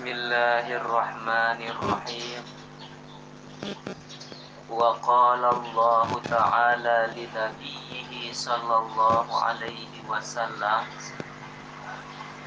[0.00, 2.40] Bismillahirrahmanirrahim.
[4.72, 10.88] Wa qala Allah Ta'ala li nabiyhi sallallahu alaihi wasallam.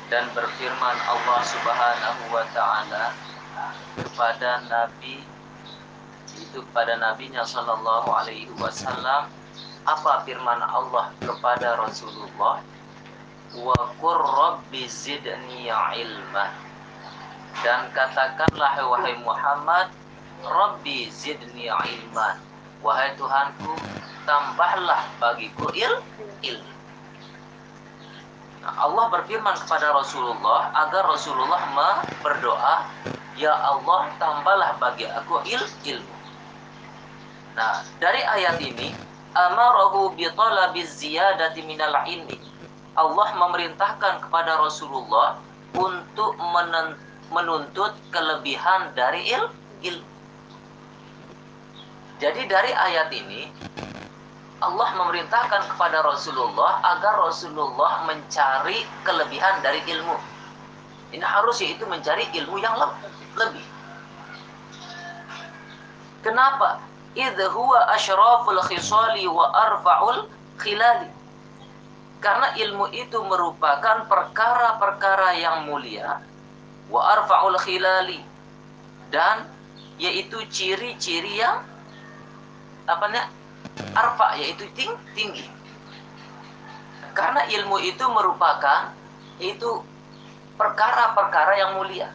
[0.09, 3.13] Dan berfirman Allah Subhanahu wa taala
[4.01, 5.21] kepada nabi
[6.33, 9.29] itu kepada nabinya sallallahu alaihi wasallam
[9.85, 12.65] apa firman Allah kepada Rasulullah?
[13.53, 16.62] Wa qur rabbi zidni ilma
[17.61, 19.93] dan katakanlah wahai Muhammad
[20.43, 22.35] Rabbi zidni ilman.
[22.83, 23.77] Wahai Tuhanku
[24.27, 25.93] tambahlah bagiku il
[26.43, 26.73] ilmu.
[28.63, 31.63] Nah, Allah berfirman kepada Rasulullah agar Rasulullah
[32.23, 32.87] berdoa
[33.39, 36.15] ya Allah tambahlah bagi aku il ilmu.
[37.55, 38.91] Nah dari ayat ini
[39.35, 42.39] amarahu bi talabi ziyadati minal ilmi.
[42.93, 45.41] Allah memerintahkan kepada Rasulullah
[45.73, 46.37] untuk
[47.31, 49.43] menuntut kelebihan dari il
[49.83, 50.11] ilmu.
[52.19, 53.51] Jadi dari ayat ini
[54.63, 60.15] Allah memerintahkan kepada Rasulullah agar Rasulullah mencari kelebihan dari ilmu.
[61.11, 62.79] Ini harus yaitu mencari ilmu yang
[63.35, 63.65] lebih.
[66.23, 66.79] Kenapa?
[67.13, 67.91] Idh huwa
[68.71, 70.25] khisali wa arfa'ul
[70.57, 71.11] khilali
[72.23, 76.23] karena ilmu itu merupakan perkara-perkara yang mulia
[76.89, 78.19] wa arfa'ul khilali.
[79.13, 79.45] Dan
[80.01, 81.61] yaitu ciri-ciri yang
[82.89, 83.29] apa namanya
[83.93, 85.45] arfa yaitu ting tinggi.
[87.13, 88.89] Karena ilmu itu merupakan
[89.37, 89.85] itu
[90.57, 92.09] perkara-perkara yang mulia.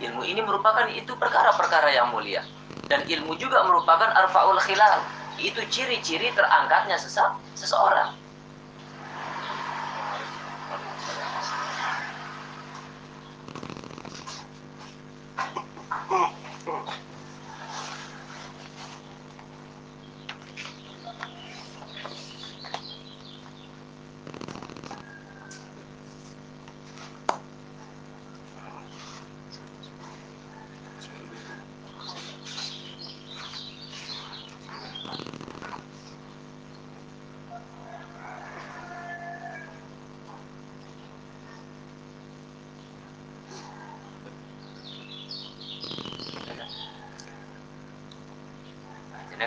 [0.00, 2.42] Ilmu ini merupakan itu perkara-perkara yang mulia.
[2.88, 5.04] Dan ilmu juga merupakan arfaul khilal.
[5.36, 6.96] Itu ciri-ciri terangkatnya
[7.56, 8.16] seseorang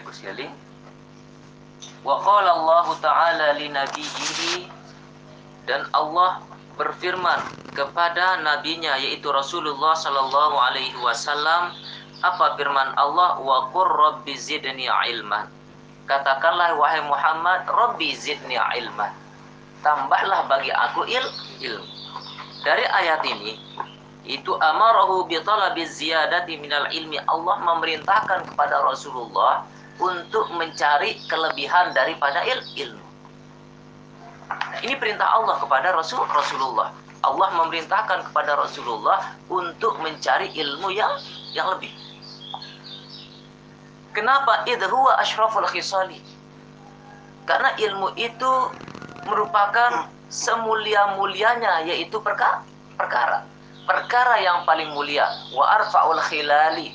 [0.05, 0.45] aku sekali.
[2.05, 4.69] Wa qala Allah Ta'ala li nabiyhi
[5.65, 6.45] dan Allah
[6.77, 7.41] berfirman
[7.95, 11.71] kepada nabinya yaitu Rasulullah sallallahu alaihi wasallam
[12.27, 13.39] apa firman Allah?
[13.39, 15.47] Wa rabbi zidni ilman.
[16.03, 19.15] Katakanlah wahai Muhammad rabbi zidni ilman.
[19.79, 21.23] Tambahlah bagi aku il
[21.63, 21.87] ilmu.
[22.67, 23.63] Dari ayat ini
[24.27, 27.15] itu amarahu bi talabi ziyadati minal ilmi.
[27.31, 29.63] Allah memerintahkan kepada Rasulullah
[30.03, 33.07] untuk mencari kelebihan daripada il ilmu.
[34.83, 37.04] Ini perintah Allah kepada Rasul Rasulullah.
[37.25, 41.13] Allah memerintahkan kepada Rasulullah untuk mencari ilmu yang
[41.57, 41.89] yang lebih.
[44.13, 46.21] Kenapa idhuwa ashraful khisali?
[47.49, 48.53] Karena ilmu itu
[49.25, 52.61] merupakan semulia-mulianya yaitu perkara
[52.97, 53.45] perkara
[53.85, 56.91] perkara yang paling mulia wa arfaul khilali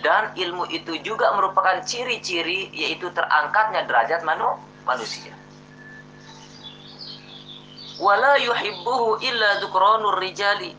[0.00, 4.54] dan ilmu itu juga merupakan ciri-ciri yaitu terangkatnya derajat manu,
[4.86, 5.35] manusia.
[7.96, 10.76] Wala yuhibbuhu illa dzukranur rijali.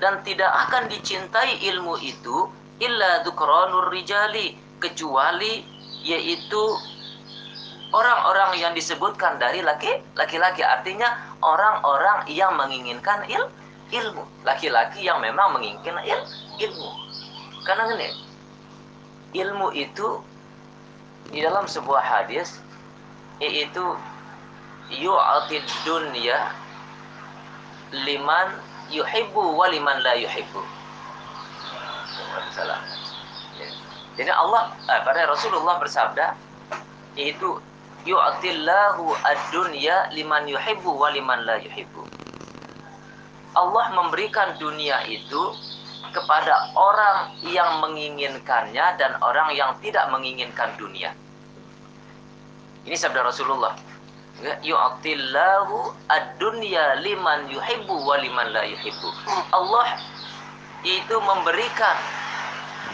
[0.00, 2.48] Dan tidak akan dicintai ilmu itu
[2.80, 5.60] illa dzukranur rijali kecuali
[6.00, 6.62] yaitu
[7.92, 10.64] orang-orang yang disebutkan dari laki laki-laki.
[10.64, 13.44] Artinya orang-orang yang menginginkan il
[13.92, 14.24] ilmu.
[14.46, 16.20] Laki-laki yang memang menginginkan il
[16.64, 16.88] ilmu.
[17.68, 18.08] Karena ini
[19.36, 20.22] ilmu itu
[21.30, 22.58] di dalam sebuah hadis
[23.38, 23.82] yaitu
[24.90, 26.50] yu'atid dunya
[27.94, 28.58] liman
[28.90, 30.62] yuhibbu wa liman la yuhibbu.
[32.50, 32.82] Salam.
[34.18, 36.34] Jadi Allah eh, pada Rasulullah bersabda
[37.14, 37.62] yaitu
[38.04, 42.02] yu'atillahu ad-dunya liman yuhibbu wa liman la yuhibbu.
[43.54, 45.54] Allah memberikan dunia itu
[46.10, 51.14] kepada orang yang menginginkannya dan orang yang tidak menginginkan dunia.
[52.86, 53.74] Ini sabda Rasulullah.
[54.40, 59.08] Yu'tillahu ad-dunya liman yuhibbu wa liman la yuhibbu.
[59.52, 60.00] Allah
[60.80, 61.96] itu memberikan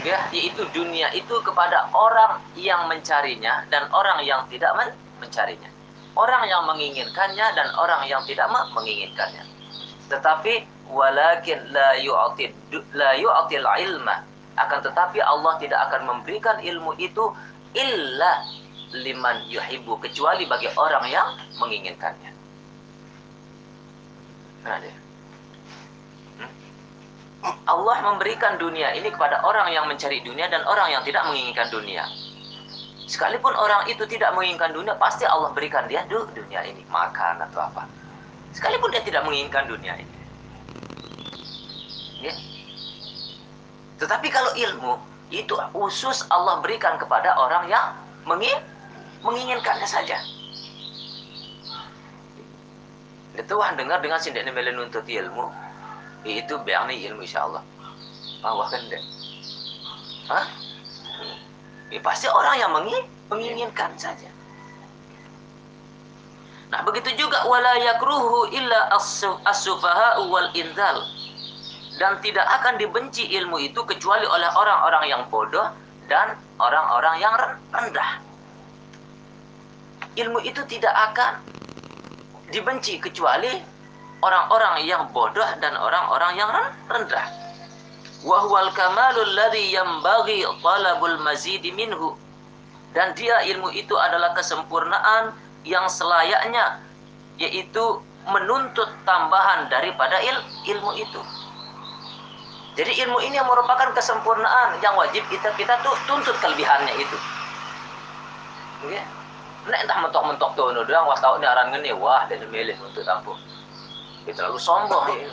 [0.02, 4.90] ya yaitu dunia itu kepada orang yang mencarinya dan orang yang tidak men
[5.22, 5.70] mencarinya.
[6.16, 9.44] Orang yang menginginkannya dan orang yang tidak menginginkannya.
[10.08, 12.50] Tetapi walakin la yu'ti
[12.94, 14.24] la yu'til ilma
[14.56, 17.28] akan tetapi Allah tidak akan memberikan ilmu itu
[17.76, 18.32] illa
[18.94, 21.28] liman yuhibbu kecuali bagi orang yang
[21.58, 22.32] menginginkannya.
[24.66, 24.94] Nah, dia.
[27.46, 32.06] Allah memberikan dunia ini kepada orang yang mencari dunia dan orang yang tidak menginginkan dunia.
[33.06, 37.86] Sekalipun orang itu tidak menginginkan dunia, pasti Allah berikan dia dunia ini, makan atau apa.
[38.50, 40.16] Sekalipun dia tidak menginginkan dunia ini.
[42.18, 42.34] Ya.
[44.02, 44.98] Tetapi kalau ilmu,
[45.30, 47.94] itu khusus Allah berikan kepada orang yang
[48.26, 48.58] mengin
[49.26, 50.22] menginginkannya saja.
[53.36, 55.52] Tuhan dengar dengan sindik nemelen untuk ilmu,
[56.24, 57.62] itu biar ilmu insya Allah.
[58.40, 59.02] Awak kan deh.
[60.32, 60.46] Hah?
[61.92, 62.70] Ya, pasti orang yang
[63.30, 64.26] menginginkan saja.
[66.66, 68.90] Nah, begitu juga wala yakruhu illa
[69.46, 71.06] as-sufaha wal indal.
[71.96, 75.70] Dan tidak akan dibenci ilmu itu kecuali oleh orang-orang yang bodoh
[76.10, 77.32] dan orang-orang yang
[77.72, 78.10] rendah.
[80.16, 81.44] Ilmu itu tidak akan
[82.48, 83.60] dibenci kecuali
[84.24, 86.50] orang-orang yang bodoh dan orang-orang yang
[86.88, 87.26] rendah
[88.24, 92.16] wahwal kamalul ladzi yambaghi talabul mazidi minhu
[92.96, 95.36] dan dia ilmu itu adalah kesempurnaan
[95.68, 96.80] yang selayaknya
[97.36, 100.36] yaitu menuntut tambahan daripada il,
[100.74, 101.20] ilmu itu.
[102.76, 107.16] Jadi ilmu ini yang merupakan kesempurnaan yang wajib kita kita tuh tuntut kelebihannya itu.
[108.84, 109.00] Oke?
[109.66, 113.38] Nek entah mentok-mentok nu doang was tau aran ngene wah dan milih untuk tampung.
[114.22, 115.30] Itu terlalu sombong ya.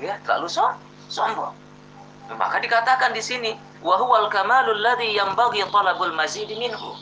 [0.00, 1.54] Ya, terlalu sombong sombong.
[2.34, 6.92] Maka dikatakan di sini, wahwal kamalul ladzi bagi talabul mazid minhu.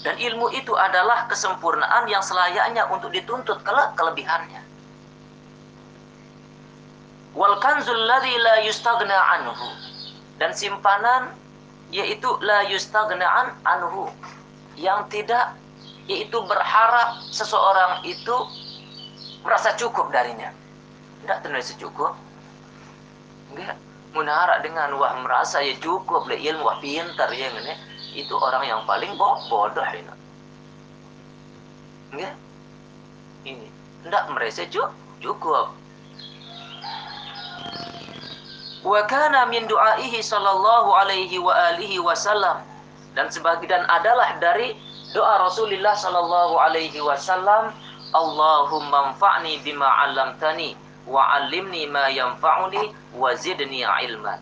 [0.00, 4.62] Dan ilmu itu adalah kesempurnaan yang selayaknya untuk dituntut kele kelebihannya.
[7.36, 9.68] Wal kanzul ladzi la yustaghna anhu.
[10.40, 11.36] Dan simpanan
[11.90, 14.10] yaitu la yustaghna an anhu.
[14.78, 15.54] Yang tidak
[16.06, 18.34] yaitu berharap seseorang itu
[19.46, 20.50] merasa cukup darinya.
[21.22, 22.16] Tidak terasa cukup,
[23.52, 23.76] enggak.
[24.10, 27.78] Menara dengan wah merasa ya cukup le ilmu wah pintar ya ini
[28.18, 30.10] itu orang yang paling bo bodoh ini
[32.10, 32.34] enggak.
[33.46, 33.68] Ini.
[34.02, 34.90] Enggak merasa cukup
[35.20, 35.66] cukup
[38.80, 42.64] wa kana min du'aihi sallallahu alaihi wa alihi wasallam
[43.12, 44.72] dan sebagian adalah dari
[45.12, 47.74] doa Rasulullah sallallahu alaihi wasallam
[48.10, 50.74] Allahumma anfa'ni bima 'allamtani
[51.06, 54.38] wa 'allimni ma yanfa'uni wa zidni ilman.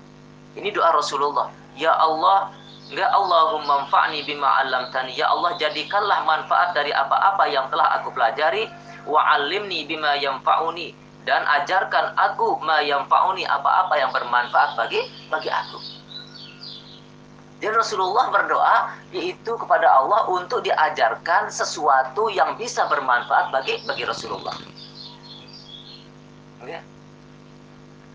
[0.56, 1.52] Ini doa Rasulullah.
[1.76, 2.49] Ya Allah,
[2.88, 5.12] enggak Allahumma manfa'ni bima 'allamtani.
[5.20, 8.73] Ya Allah, jadikanlah manfaat dari apa-apa yang telah aku pelajari
[9.05, 10.96] wa 'allimni bima yanfa'uni
[11.28, 15.76] dan ajarkan aku ma yanfa'uni apa-apa yang bermanfaat bagi bagi aku.
[17.60, 24.56] Jadi Rasulullah berdoa yaitu kepada Allah untuk diajarkan sesuatu yang bisa bermanfaat bagi bagi Rasulullah.
[26.64, 26.80] Ya.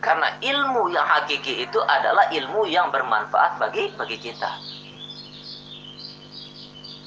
[0.01, 4.49] Karena ilmu yang hakiki itu adalah ilmu yang bermanfaat bagi bagi kita.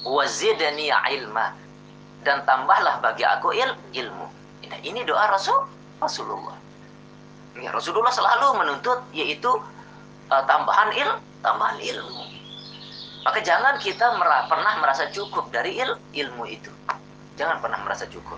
[0.07, 0.87] Wazidani
[1.19, 1.51] ilma
[2.23, 4.25] dan tambahlah bagi aku il, ilmu.
[4.71, 6.57] Nah, ini doa Rasul Rasulullah.
[7.57, 9.49] Ya, Rasulullah selalu menuntut yaitu
[10.29, 11.09] uh, tambahan il,
[11.41, 12.23] tambahan ilmu.
[13.25, 16.69] Maka jangan kita merah, pernah merasa cukup dari il, ilmu itu.
[17.35, 18.37] Jangan pernah merasa cukup.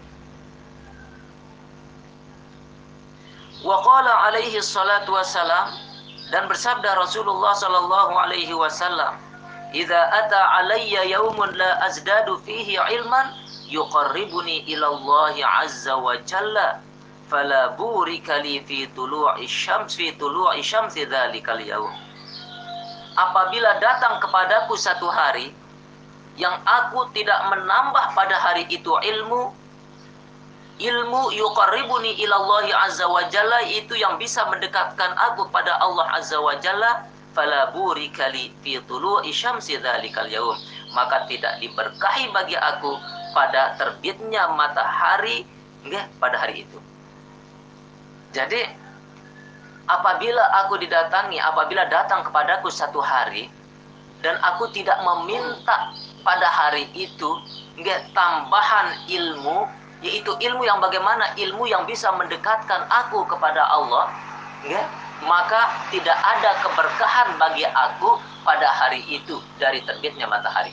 [3.59, 5.75] Wa qala alaihi salatu wassalam
[6.31, 9.19] dan bersabda Rasulullah sallallahu alaihi wasallam,
[9.75, 13.35] "Idza ata alayya yaumun la azdadu fihi ilman
[13.67, 15.35] yuqarribuni ila Allah
[15.67, 16.79] azza wa jalla."
[17.29, 21.93] Fala burika li fi tulu'i syams fi tulu'i syamsi dzalikal yaum.
[23.13, 25.53] Apabila datang kepadaku satu hari
[26.41, 29.53] yang aku tidak menambah pada hari itu ilmu
[30.79, 36.55] ilmu yuqarribuni ilallahi azza wa jalla itu yang bisa mendekatkan aku pada Allah azza wa
[36.63, 37.05] jalla
[37.35, 40.55] fala burika li fi tulu'i syamsi dzalikal yaum
[40.95, 42.95] maka tidak diberkahi bagi aku
[43.37, 45.43] pada terbitnya matahari
[45.85, 46.79] enggak pada hari itu
[48.29, 48.69] jadi
[49.89, 53.49] apabila aku didatangi apabila datang kepadaku satu hari
[54.21, 57.29] dan aku tidak meminta pada hari itu
[57.79, 59.65] enggak tambahan ilmu
[59.99, 64.07] yaitu ilmu yang bagaimana ilmu yang bisa mendekatkan aku kepada Allah
[64.63, 64.83] ya
[65.25, 70.71] maka tidak ada keberkahan bagi aku pada hari itu dari terbitnya matahari.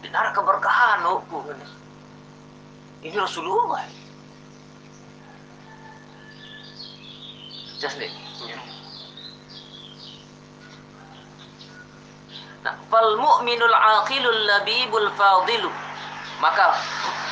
[0.00, 1.44] Benar keberkahan aku
[3.04, 3.84] ini Rasulullah
[7.80, 8.12] Just nih.
[12.60, 15.72] Nah, fal mu'minul aqilul labibul fadilu.
[16.44, 16.76] Maka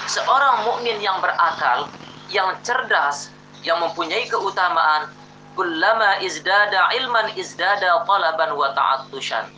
[0.08, 1.88] seorang mukmin yang berakal,
[2.32, 3.28] yang cerdas,
[3.60, 5.12] yang mempunyai keutamaan,
[5.52, 9.52] kullama izdada ilman izdada talaban wa ta'attushan.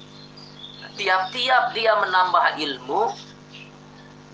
[0.99, 3.15] Tiap-tiap dia menambah ilmu,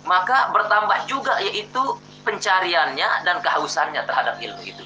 [0.08, 4.84] maka bertambah juga yaitu pencariannya dan kehausannya terhadap ilmu itu.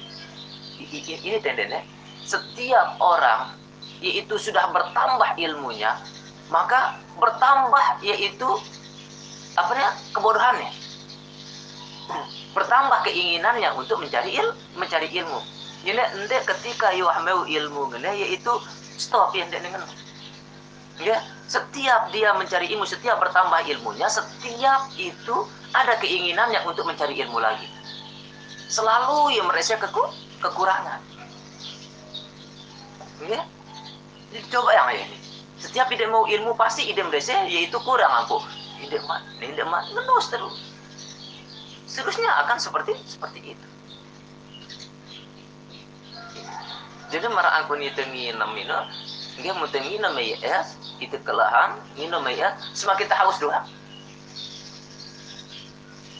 [0.91, 1.87] Ini tendennya.
[2.27, 3.55] Setiap orang
[4.03, 5.95] yaitu sudah bertambah ilmunya,
[6.51, 8.49] maka bertambah yaitu
[9.55, 10.71] apa ya kebodohannya.
[12.51, 15.39] Bertambah keinginannya untuk mencari il mencari ilmu.
[15.87, 18.53] Jadi ende ketika yuhmeu ilmu yaitu
[18.99, 19.81] stop ya dengan
[21.01, 21.17] ya
[21.49, 25.35] setiap dia mencari ilmu setiap bertambah ilmunya setiap itu
[25.73, 27.65] ada keinginannya untuk mencari ilmu lagi.
[28.69, 30.03] Selalu yang merasa keku
[30.41, 30.99] kekurangan.
[33.29, 33.45] Ya.
[34.49, 35.17] Coba yang ini
[35.61, 38.41] setiap ide mau ilmu pasti ide mereka yaitu kurang ampuh
[38.81, 40.57] ide mak ide mak menus terus.
[41.85, 43.67] Seterusnya akan seperti seperti itu.
[47.11, 48.89] Jadi marah aku tengi enam mino
[49.37, 50.65] dia mau tengi enam ya.
[50.97, 52.57] Itu kelahan minum ya.
[52.73, 53.67] Semakin haus doang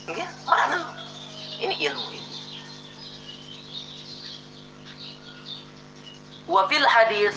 [0.09, 0.91] Enggak, mana
[1.61, 2.20] ini ilmu
[6.51, 6.55] ini.
[6.55, 7.36] Wafil hadis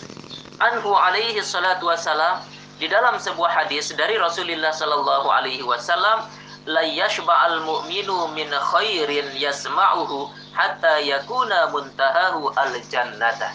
[0.59, 2.42] anhu alaihi salatu wassalam
[2.78, 6.26] di dalam sebuah hadis dari Rasulullah sallallahu alaihi wasallam
[6.66, 13.54] la yashba'al mu'minu min khairin yasma'uhu hatta yakuna muntahahu al jannata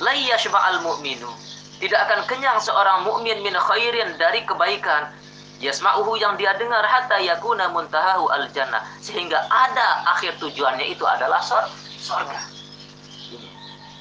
[0.00, 1.28] la yashba'al mu'minu
[1.78, 5.12] tidak akan kenyang seorang mukmin min khairin dari kebaikan
[5.60, 11.42] yasma'uhu yang dia dengar hatta yakuna muntahahu al jannah sehingga ada akhir tujuannya itu adalah
[11.42, 12.57] surga.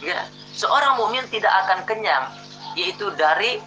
[0.01, 2.30] Ya, seorang mukmin tidak akan kenyang
[2.77, 3.58] yaitu dari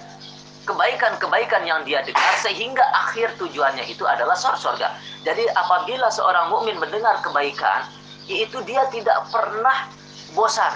[0.63, 4.95] kebaikan-kebaikan yang dia dengar sehingga akhir tujuannya itu adalah surga.
[5.27, 7.91] Jadi apabila seorang mukmin mendengar kebaikan,
[8.31, 9.91] yaitu dia tidak pernah
[10.39, 10.71] bosan.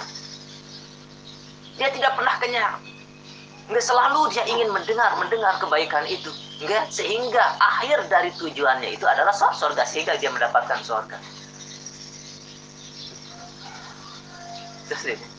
[1.78, 2.75] Dia tidak pernah kenyang.
[3.70, 6.28] Nggak selalu dia ingin mendengar mendengar kebaikan itu.
[6.62, 11.18] Enggak, sehingga akhir dari tujuannya itu adalah surga sehingga dia mendapatkan surga.
[14.90, 15.34] Terus ini.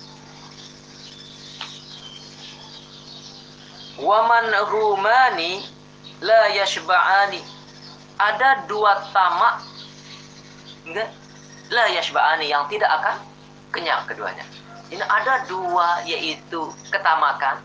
[3.95, 5.63] Waman humani
[6.19, 7.39] la yashba'ani.
[8.15, 9.63] Ada dua tamak
[10.87, 11.09] enggak
[11.71, 13.15] la yashba'ani yang tidak akan
[13.71, 14.43] kenyang keduanya.
[14.91, 17.59] Ini ada dua yaitu ketamakan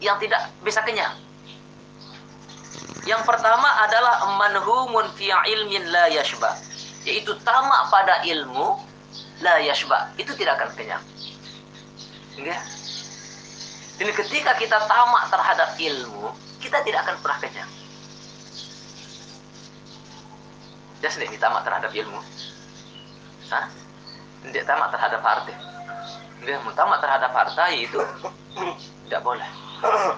[0.00, 1.12] yang tidak bisa kenyang.
[3.02, 6.54] Yang pertama adalah manhumun fi ilmin la yashba,
[7.02, 8.78] yaitu tamak pada ilmu
[9.42, 11.02] la yashba, itu tidak akan kenyang.
[12.38, 12.62] Enggak?
[14.02, 17.70] Jadi ketika kita tamak terhadap ilmu, kita tidak akan pernah kenyang.
[20.98, 22.18] Dia sendiri tamak terhadap ilmu.
[23.54, 23.70] Hah?
[24.42, 25.54] Tidak tamak terhadap harta.
[26.42, 28.02] Dia tamak terhadap harta itu
[29.06, 29.46] tidak boleh.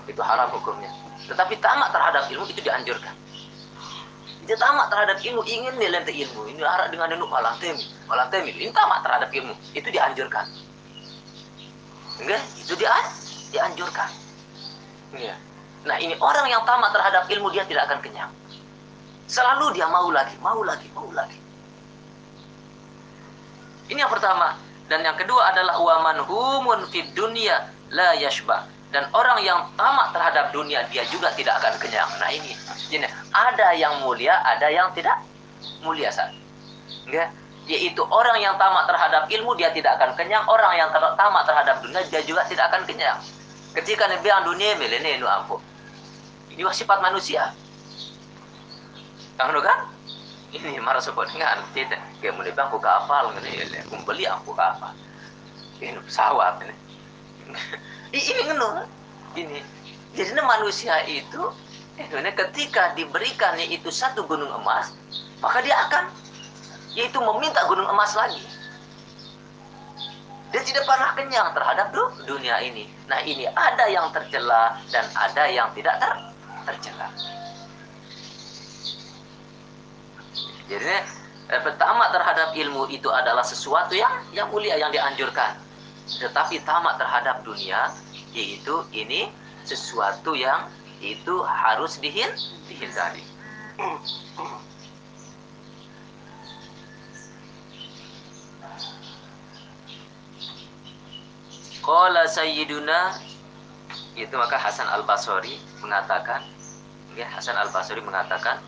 [0.09, 0.89] Itu haram hukumnya.
[1.29, 3.13] Tetapi tamak terhadap ilmu itu dianjurkan.
[4.49, 6.49] Dia tamak terhadap ilmu, ingin nilai ilmu.
[6.57, 7.85] Ini harap dengan denuk malang temi.
[8.09, 8.49] Malang temi.
[8.49, 9.53] Ini tamak terhadap ilmu.
[9.77, 10.49] Itu dianjurkan.
[12.25, 12.41] Enggak?
[12.65, 12.89] Itu dia
[13.55, 14.11] dianjurkan.
[15.15, 15.39] Ya.
[15.87, 18.33] Nah ini orang yang tamak terhadap ilmu dia tidak akan kenyang.
[19.31, 21.39] Selalu dia mau lagi, mau lagi, mau lagi.
[23.89, 24.59] Ini yang pertama.
[24.85, 28.69] Dan yang kedua adalah waman humun fid dunia la yashba.
[28.93, 32.11] Dan orang yang tamak terhadap dunia dia juga tidak akan kenyang.
[32.21, 32.53] Nah ini,
[32.93, 35.25] ini ada yang mulia, ada yang tidak
[35.81, 36.37] mulia saat.
[37.09, 37.33] Enggak?
[37.65, 42.05] Yaitu orang yang tamak terhadap ilmu dia tidak akan kenyang, orang yang tamak terhadap dunia
[42.13, 43.19] dia juga tidak akan kenyang.
[43.75, 45.59] Ketika Nabi dunia melene nu ampun.
[46.55, 47.51] Ini sifat manusia.
[49.35, 49.91] Kamu kan?
[50.55, 51.99] Ini marah sebut dengan tidak.
[52.23, 54.95] Kayak mulai bangku kapal ini, aku beli aku kapal.
[55.83, 56.75] Ini pesawat ini.
[58.15, 58.87] ini ngono.
[59.35, 59.59] Ini.
[60.15, 61.43] Jadi manusia itu
[61.99, 62.07] eh,
[62.39, 64.95] ketika diberikan itu satu gunung emas,
[65.43, 66.07] maka dia akan
[66.95, 68.39] yaitu meminta gunung emas lagi.
[70.55, 71.91] Dia tidak pernah kenyang terhadap
[72.23, 72.87] dunia ini.
[73.05, 76.13] Nah ini ada yang tercela dan ada yang tidak ter
[76.65, 77.09] tercela.
[80.65, 80.97] Jadi
[81.53, 85.61] eh, pertama terhadap ilmu itu adalah sesuatu yang yang mulia yang dianjurkan.
[86.09, 87.93] Tetapi tamak terhadap dunia
[88.33, 89.29] yaitu ini
[89.65, 90.69] sesuatu yang
[91.05, 92.29] itu harus dihin
[92.69, 93.25] dihindari.
[101.85, 103.21] Qala sayyiduna.
[104.17, 106.41] Itu maka Hasan Al Basri mengatakan
[107.13, 108.59] ya Hasan Al Basri mengatakan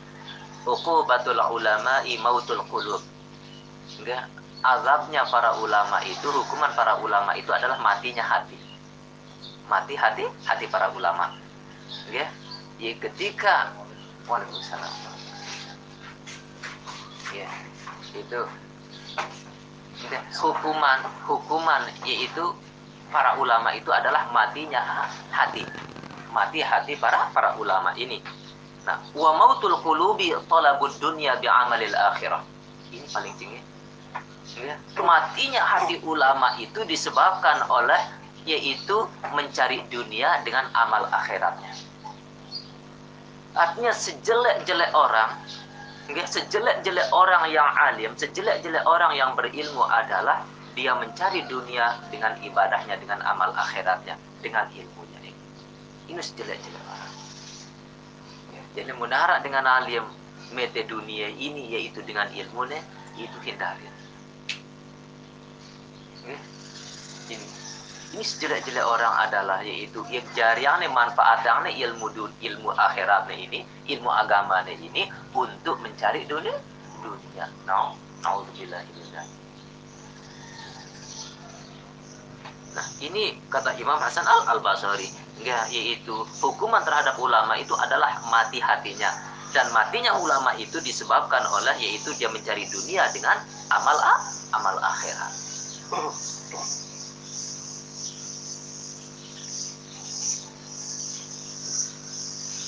[0.69, 3.01] uqubatul ulama mautul qulub.
[4.05, 4.29] Ya
[4.61, 8.59] azabnya para ulama itu hukuman para ulama itu adalah matinya hati.
[9.67, 11.33] Mati hati hati para ulama.
[12.13, 12.29] Ya
[12.77, 13.73] ya ketika
[14.29, 14.93] Waalaikumsalam.
[17.33, 17.49] Ya
[18.13, 18.43] itu.
[20.13, 22.53] Ya, hukuman hukuman yaitu
[23.11, 25.63] para ulama itu adalah matinya hati.
[26.33, 28.21] Mati hati para para ulama ini.
[28.85, 32.43] Nah wa mautul qulubi talabud dunya bi amalil akhirah.
[32.93, 33.61] Ini paling tinggi.
[34.57, 34.79] Ya.
[34.97, 37.99] Matinya hati ulama itu disebabkan oleh
[38.49, 41.77] yaitu mencari dunia dengan amal akhiratnya.
[43.57, 45.35] Artinya sejelek-jelek orang
[46.07, 50.47] sejelek-jelek orang yang alim, sejelek-jelek orang yang berilmu adalah
[50.77, 55.17] dia mencari dunia dengan ibadahnya, dengan amal akhiratnya, dengan ilmunya.
[56.07, 57.15] Ini sejelek-jelek orang.
[58.55, 60.05] Ya, jadi menara dengan alim
[60.55, 62.79] mete dunia ini yaitu dengan ilmunya
[63.19, 63.91] itu hindari.
[66.23, 66.39] Ya,
[67.35, 67.47] ini
[68.15, 70.07] ini sejelek-jelek orang adalah yaitu
[70.39, 72.07] jariannya manfaatnya ilmu
[72.39, 76.55] ilmu akhiratnya ini ilmu agamanya ini untuk mencari dunia
[77.03, 78.87] dunia no naudzubillah
[82.77, 85.09] nah ini kata Imam Hasan al al Basri
[85.41, 86.13] ya, yaitu
[86.45, 89.09] hukuman terhadap ulama itu adalah mati hatinya
[89.57, 93.41] dan matinya ulama itu disebabkan oleh yaitu dia mencari dunia dengan
[93.73, 93.97] amal
[94.53, 95.33] amal akhirat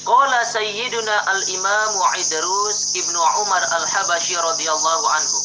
[0.09, 5.39] Qala Sayyiduna al-Imam Idrus Ibnu Umar al-Habashi radhiyallahu anhu.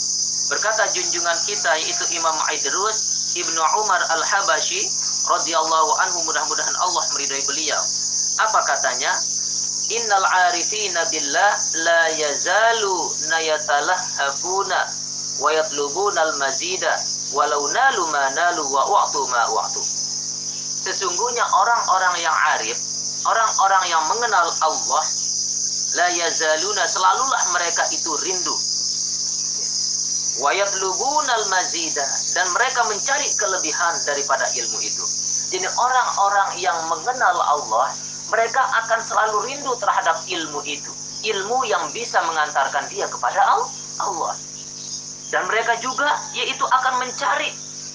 [0.47, 4.81] Berkata junjungan kita yaitu Imam Idrus Ibnu Umar al-Habashi
[5.29, 7.81] radhiyallahu anhu mudah-mudahan Allah meridai beliau.
[8.41, 9.11] Apa katanya?
[9.93, 12.95] Innal arifina billah la yazalu
[13.29, 14.79] nayatalahhafuna
[15.41, 16.93] wa yatlubuna al-mazida
[17.33, 19.81] walau nalu ma nalu wa wa'tu ma wa'tu.
[20.83, 22.77] Sesungguhnya orang-orang yang arif
[23.23, 25.03] orang-orang yang mengenal Allah
[25.95, 28.55] la yazaluna selalulah mereka itu rindu
[30.41, 35.05] wayatlubunal mazida dan mereka mencari kelebihan daripada ilmu itu.
[35.53, 37.93] Jadi orang-orang yang mengenal Allah
[38.33, 40.89] mereka akan selalu rindu terhadap ilmu itu.
[41.23, 43.41] Ilmu yang bisa mengantarkan dia kepada
[44.01, 44.33] Allah.
[45.29, 47.49] Dan mereka juga yaitu akan mencari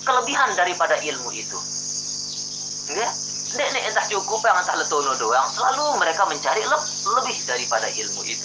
[0.07, 1.59] kelebihan daripada ilmu itu.
[2.89, 5.49] Enggak Nek nek entah cukup yang entah letono doang.
[5.49, 6.79] Selalu mereka mencari le
[7.17, 8.45] lebih daripada ilmu itu.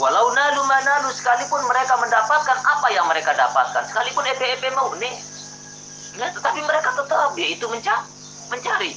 [0.00, 5.12] Walau nalu manalu sekalipun mereka mendapatkan apa yang mereka dapatkan, sekalipun EP-EP mau nih.
[6.16, 8.04] Ya, tetapi mereka tetap yaitu mencari,
[8.48, 8.92] mencari.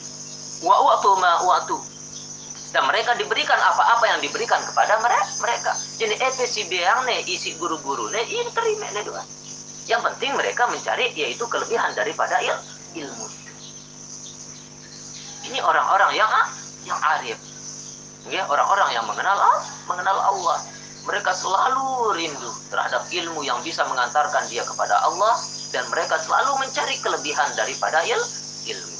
[0.63, 1.75] Wa waktu ma waktu.
[2.71, 4.99] Dan mereka diberikan apa-apa yang diberikan kepada
[5.39, 5.71] mereka.
[5.95, 9.27] Jadi EP si beang nih isi guru-guru nih ini terima nih doang.
[9.87, 12.55] Yang penting mereka mencari yaitu kelebihan daripada il
[12.99, 13.45] ilmu
[15.45, 16.29] ini orang-orang yang
[16.85, 17.37] yang arif
[18.25, 19.37] ya orang-orang yang mengenal
[19.85, 20.57] mengenal Allah
[21.05, 25.37] mereka selalu rindu terhadap ilmu yang bisa mengantarkan dia kepada Allah
[25.69, 28.17] dan mereka selalu mencari kelebihan daripada il
[28.73, 28.97] ilmu.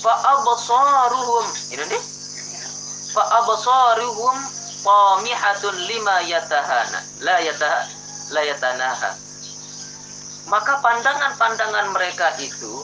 [0.00, 1.44] Fa absaruhum
[1.76, 2.02] ini nih
[3.12, 3.22] fa
[4.80, 7.00] absaruhum qamihatun lima yatahana.
[7.20, 7.86] La yatah
[8.32, 9.10] la yatanaha.
[10.48, 12.82] Maka pandangan-pandangan mereka itu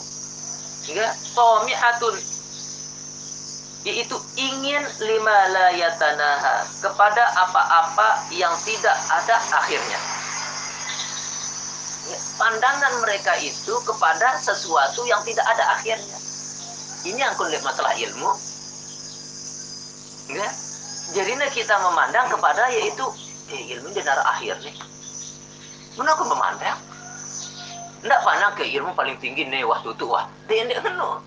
[0.87, 2.14] ya qamihatun
[3.87, 10.00] yaitu ingin lima la yatanaha kepada apa-apa yang tidak ada akhirnya.
[12.06, 16.18] Ya, pandangan mereka itu kepada sesuatu yang tidak ada akhirnya.
[17.06, 18.30] Ini yang kulit masalah ilmu.
[20.26, 20.65] Ya
[21.16, 23.05] jadi kita memandang kepada yaitu
[23.48, 24.76] eh, ilmu benar akhir nih.
[25.96, 26.76] Mana aku memandang?
[28.05, 31.24] Tidak pandang ke ilmu paling tinggi nih waktu itu wah tidak kenal.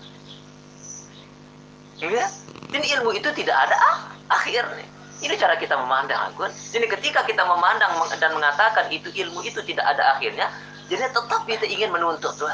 [1.98, 2.30] Ya?
[2.70, 3.98] Dan ilmu itu tidak ada ah,
[4.30, 4.86] akhir nih.
[5.26, 9.84] Ini cara kita memandang aku jadi ketika kita memandang dan mengatakan itu ilmu itu tidak
[9.84, 10.48] ada akhirnya
[10.88, 12.48] jadi tetap kita ingin menuntut tuh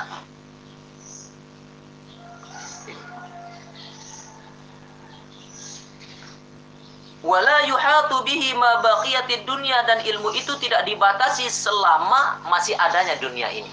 [7.26, 13.50] wala yuhatu bihi ma baqiyatid dunya dan ilmu itu tidak dibatasi selama masih adanya dunia
[13.50, 13.72] ini.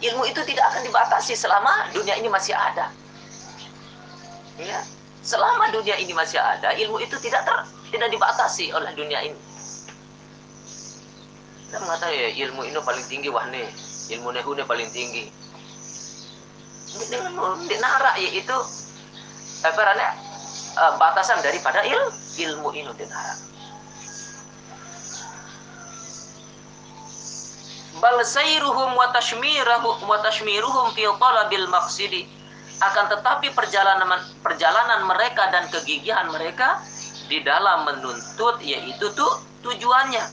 [0.00, 2.88] ilmu itu tidak akan dibatasi selama dunia ini masih ada.
[4.56, 4.80] Ya,
[5.20, 7.56] selama dunia ini masih ada, ilmu itu tidak ter,
[7.92, 9.40] tidak dibatasi oleh dunia ini.
[11.68, 13.68] Kita mengatakan ya ilmu ini paling tinggi wah nih,
[14.16, 15.24] ilmu nehu ini paling tinggi.
[17.12, 17.36] Dengan
[17.78, 18.56] nara yaitu
[19.60, 20.29] apa namanya
[20.80, 22.00] uh, batasan daripada il,
[22.40, 23.50] ilmu ini nara.
[28.00, 32.24] bal sayruhum wa tashmiruhum wa tashmiruhum fi talabil maqsidi
[32.80, 34.08] akan tetapi perjalanan
[34.40, 36.80] perjalanan mereka dan kegigihan mereka
[37.28, 40.24] di dalam menuntut yaitu tuh tujuannya.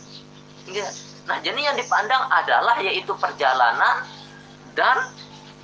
[0.71, 0.87] Ya.
[1.27, 4.07] Nah, jadi yang dipandang adalah yaitu perjalanan
[4.79, 5.11] dan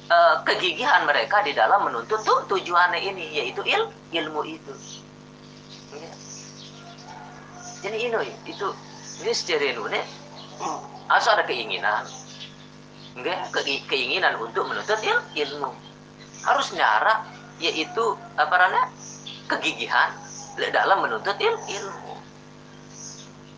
[0.07, 4.73] e, kegigihan mereka di dalam menuntut tuh tujuannya ini yaitu il, ilmu itu.
[5.93, 6.11] Ya.
[7.83, 8.15] Jadi ini
[8.47, 8.67] itu
[9.19, 10.01] secara ini
[11.11, 12.07] asal ada keinginan.
[13.13, 15.71] Enggak ke, keinginan untuk menuntut il, ilmu.
[16.43, 17.23] Harus nyara
[17.61, 18.89] yaitu apa namanya
[19.47, 20.11] kegigihan
[20.73, 22.13] dalam menuntut il, ilmu.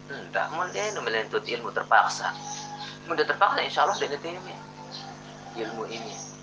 [0.06, 2.30] Tidak dia menuntut ilmu terpaksa.
[3.10, 4.20] Mudah terpaksa insya Allah dia
[5.56, 6.35] ilmu ini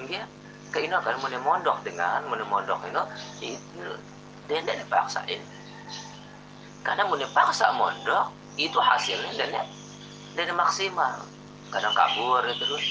[0.00, 0.26] enggak
[0.74, 3.02] keinginan kan mau mondok dengan mau mondok itu
[3.54, 3.90] itu
[4.46, 5.40] dia tidak dipaksain
[6.86, 9.66] karena mau dipaksa mondok itu hasilnya dan
[10.36, 11.24] dari maksimal.
[11.72, 12.86] Kadang kabur itu terus.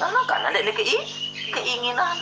[0.00, 0.84] Karena kan ada ke
[1.52, 2.16] keinginan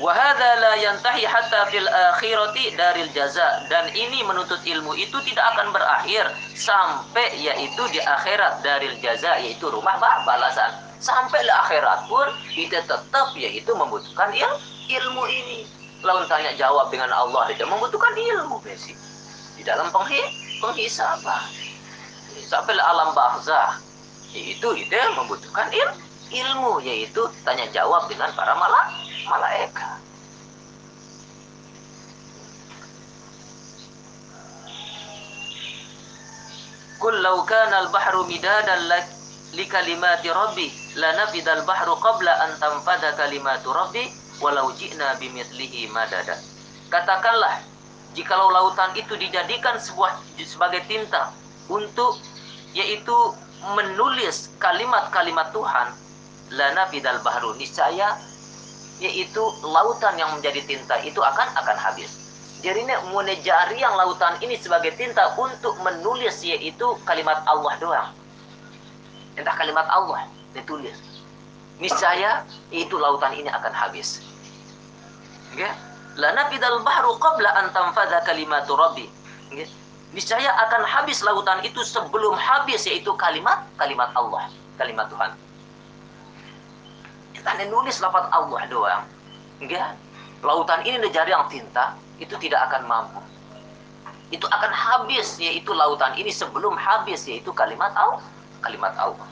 [0.00, 3.68] Wahada la yantahi hatta fil akhirati daril jaza.
[3.68, 6.24] Dan ini menuntut ilmu itu tidak akan berakhir
[6.56, 10.72] sampai yaitu di akhirat daril jaza yaitu rumah balasan.
[11.04, 14.48] Sampai di akhirat pun kita tetap yaitu membutuhkan il,
[14.88, 15.68] ilmu ini.
[16.00, 18.96] Lalu tanya jawab dengan Allah itu membutuhkan ilmu basic.
[19.60, 19.92] Di dalam
[20.64, 21.44] penghisaban
[22.48, 23.76] sampai alam barzah
[24.32, 25.88] itu itu membutuhkan il,
[26.30, 28.86] ilmu yaitu tanya jawab dengan para malak
[29.26, 29.98] malaikat
[37.00, 38.92] Kul law kana al-bahru midadan
[39.56, 40.68] li kalimati rabbi
[41.00, 44.04] lanafida al-bahru qabla an tanfada kalimatu rabbi
[44.44, 46.36] walau ji'na bimithlihi madada.
[46.92, 47.64] Katakanlah
[48.12, 50.12] jikalau lautan itu dijadikan sebuah
[50.44, 51.32] sebagai tinta
[51.72, 52.20] untuk
[52.76, 53.16] yaitu
[53.80, 55.96] menulis kalimat-kalimat Tuhan
[56.50, 58.18] lana bidal bahru niscaya
[59.00, 62.20] yaitu lautan yang menjadi tinta itu akan akan habis.
[62.60, 68.08] Jadi ini menejari yang lautan ini sebagai tinta untuk menulis yaitu kalimat Allah doang.
[69.40, 71.00] Entah kalimat Allah ditulis.
[71.80, 74.20] Niscaya itu lautan ini akan habis.
[75.56, 75.72] Okay?
[76.18, 79.06] lanafidal bahru qabla an tanfadha kalimatu rabbi.
[80.10, 85.30] Niscaya akan habis lautan itu sebelum habis yaitu kalimat kalimat Allah, kalimat Tuhan.
[87.40, 89.04] Kita nulis lafaz Allah doang.
[89.64, 89.96] Enggak.
[90.44, 93.20] Lautan ini negara yang tinta itu tidak akan mampu.
[94.28, 98.20] Itu akan habis yaitu lautan ini sebelum habis yaitu kalimat Allah,
[98.60, 99.24] kalimat Allah.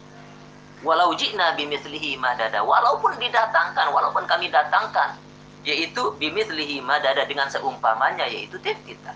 [0.81, 5.21] Walau ji'na bimithlihi madada, walaupun didatangkan, walaupun kami datangkan
[5.68, 9.12] yaitu bimithlihi madada dengan seumpamanya yaitu kita.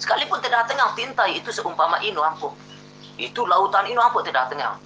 [0.00, 2.56] Sekalipun tidak tengah tinta itu seumpama inu ampuh.
[3.20, 4.80] Itu lautan inu ampuh tidak tengah.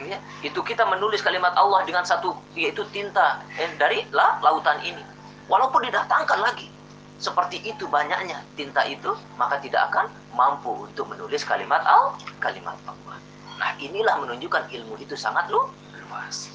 [0.00, 5.04] Ya, itu kita menulis kalimat Allah dengan satu yaitu tinta eh, dari la, lautan ini.
[5.46, 6.72] Walaupun didatangkan lagi
[7.20, 13.16] seperti itu banyaknya tinta itu, maka tidak akan mampu untuk menulis kalimat Allah, kalimat Allah.
[13.60, 15.70] Nah, inilah menunjukkan ilmu itu sangat lu,
[16.08, 16.50] luas.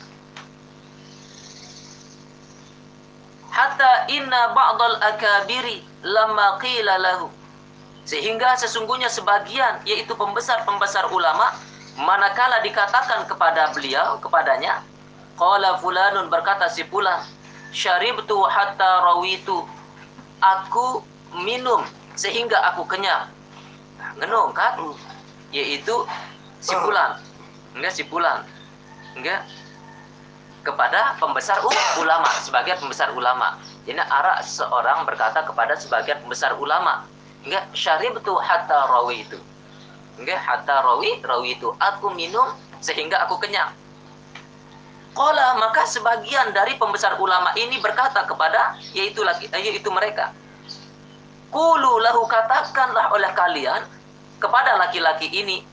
[3.58, 7.26] hatta inna ba'dal akabiri lamma qila lahu
[8.06, 11.58] sehingga sesungguhnya sebagian yaitu pembesar-pembesar ulama
[11.98, 14.86] manakala dikatakan kepada beliau kepadanya
[15.34, 17.22] qala fulanun berkata si fulan
[17.72, 19.66] syaribtu hatta rawitu.
[20.38, 21.02] Aku
[21.46, 21.82] minum
[22.14, 23.30] sehingga aku kenyang.
[23.98, 24.78] Nah, ngenong kan?
[25.50, 26.06] Yaitu
[26.62, 27.18] si fulan.
[27.74, 28.46] Enggak si fulan.
[29.18, 29.46] Enggak.
[30.62, 31.64] Kepada pembesar
[31.98, 33.56] ulama sebagai pembesar ulama.
[33.88, 37.08] Jadi arah seorang berkata kepada sebagian pembesar ulama,
[37.48, 39.24] enggak syarib itu hatta rawi
[40.18, 43.70] Enggak hatta rawi, rawi itu aku minum sehingga aku kenyang.
[45.14, 50.30] Qala maka sebagian dari pembesar ulama ini berkata kepada yaitu laki yaitu mereka.
[51.50, 53.82] Qulu lahu katakanlah oleh kalian
[54.38, 55.66] kepada laki-laki ini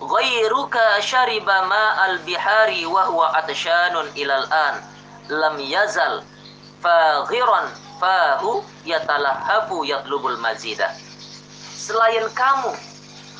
[0.00, 4.80] ghairuka syariba ma'al bihari wa huwa atshanun ilal an
[5.28, 6.24] lam yazal
[6.80, 7.68] faghiran
[8.00, 10.88] fahu yatalahafu yatlubul mazida
[11.76, 12.72] selain kamu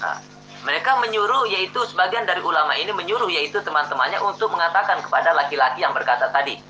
[0.01, 0.19] nah,
[0.61, 5.93] mereka menyuruh yaitu sebagian dari ulama ini menyuruh yaitu teman-temannya untuk mengatakan kepada laki-laki yang
[5.93, 6.61] berkata tadi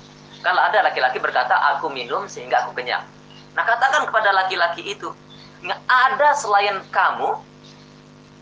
[0.43, 3.03] kalau ada laki-laki berkata aku minum sehingga aku kenyang
[3.55, 5.11] nah katakan kepada laki-laki itu
[5.87, 7.37] ada selain kamu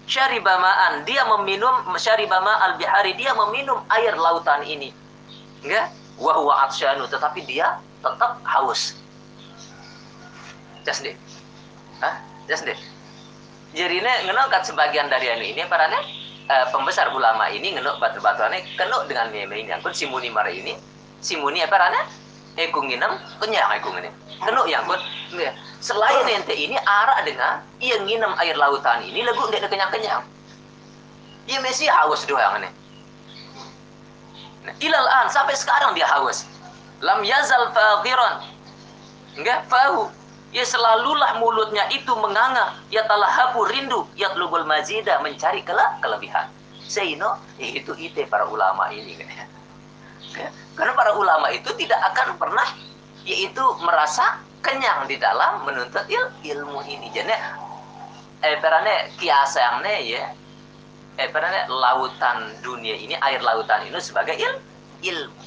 [0.09, 4.89] syaribamaan dia meminum syaribama al bihari dia meminum air lautan ini.
[5.61, 8.97] Enggak wahwa atsyanu tetapi dia tetap haus.
[10.81, 11.13] Just deh.
[12.01, 12.17] Hah?
[13.73, 19.05] Jadi ini ngenokat sebagian dari anu ini para uh, pembesar ulama ini ngenok batu-batuannya kenok
[19.05, 20.73] dengan meme ini angkut simuni mara ini.
[21.21, 22.07] Simuni apa rana
[22.57, 24.09] ekung nginam kenyang ekung ini.
[24.41, 24.97] Kenok yang pun
[25.83, 30.25] selain ente ini arah dengan ia nginam air lautan ini lagu tidak kenyang-kenyang.
[31.49, 32.71] Ia masih haus doang nih
[34.65, 36.45] nah, ilal an sampai sekarang dia haus.
[36.99, 38.43] Lam yazal faqiran
[39.39, 40.11] enggak fahu
[40.49, 42.73] ya selalulah mulutnya itu menganga.
[42.89, 44.05] Ya talahabu rindu.
[44.17, 46.49] Ya tlubul mazida mencari kele kelebihan.
[46.89, 49.17] Seino eh, itu ite para ulama ini.
[50.29, 50.45] Ya.
[50.77, 52.63] karena para ulama itu tidak akan pernah
[53.25, 57.09] yaitu merasa kenyang di dalam menuntut il, ilmu ini.
[57.09, 57.33] Jadi
[58.45, 60.23] eh perane kiasangnya ya
[61.17, 64.53] eh perane lautan dunia ini air lautan ini sebagai il,
[65.01, 65.43] ilmu.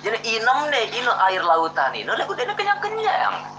[0.00, 3.51] Jadi inem nih ino air lautan ini udah udah kenyang kenyang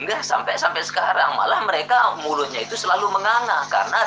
[0.00, 4.00] enggak sampai sampai sekarang malah mereka mulutnya itu selalu menganga karena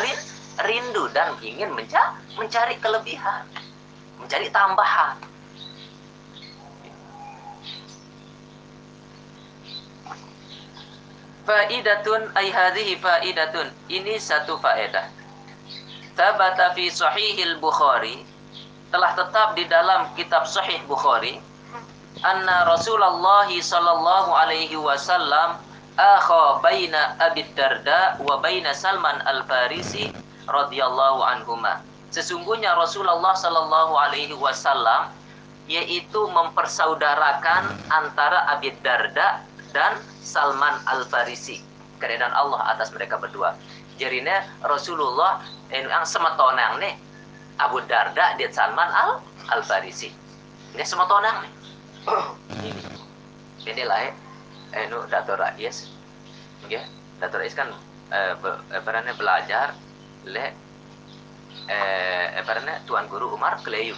[0.66, 3.46] rindu dan ingin mencari mencari kelebihan
[4.18, 5.18] mencari tambahan
[11.44, 13.68] Faidatun ay hadhihi faidatun.
[13.92, 15.12] Ini satu faedah.
[16.16, 18.24] Tabata fi sahihil Bukhari
[18.96, 21.44] telah tetap di dalam kitab Sahih Bukhari
[22.24, 25.60] anna Rasulullah sallallahu alaihi wasallam
[25.98, 30.10] akha baina Abi Darda wa baina Salman Al-Farisi
[30.50, 31.86] radhiyallahu anhuma.
[32.10, 35.10] Sesungguhnya Rasulullah sallallahu alaihi wasallam
[35.70, 39.42] yaitu mempersaudarakan antara Abi Darda
[39.74, 41.62] dan Salman Al-Farisi.
[42.02, 43.56] Keredan Allah atas mereka berdua.
[44.02, 46.98] Jadinya Rasulullah yang semetonang nih
[47.62, 49.22] Abu Darda dan Salman Al
[49.54, 50.10] Al-Farisi.
[50.74, 51.54] Ini semetonang nih.
[52.66, 52.82] Ini.
[53.72, 54.23] Ini lah
[54.74, 55.90] eh nu Dato Rais.
[56.70, 56.82] Ya,
[57.22, 57.70] Dato Rais kan
[58.10, 58.52] eh, be,
[59.18, 59.78] belajar
[60.26, 60.46] le
[61.70, 62.60] eh apa
[62.90, 63.96] Tuan Guru Umar Kleyu.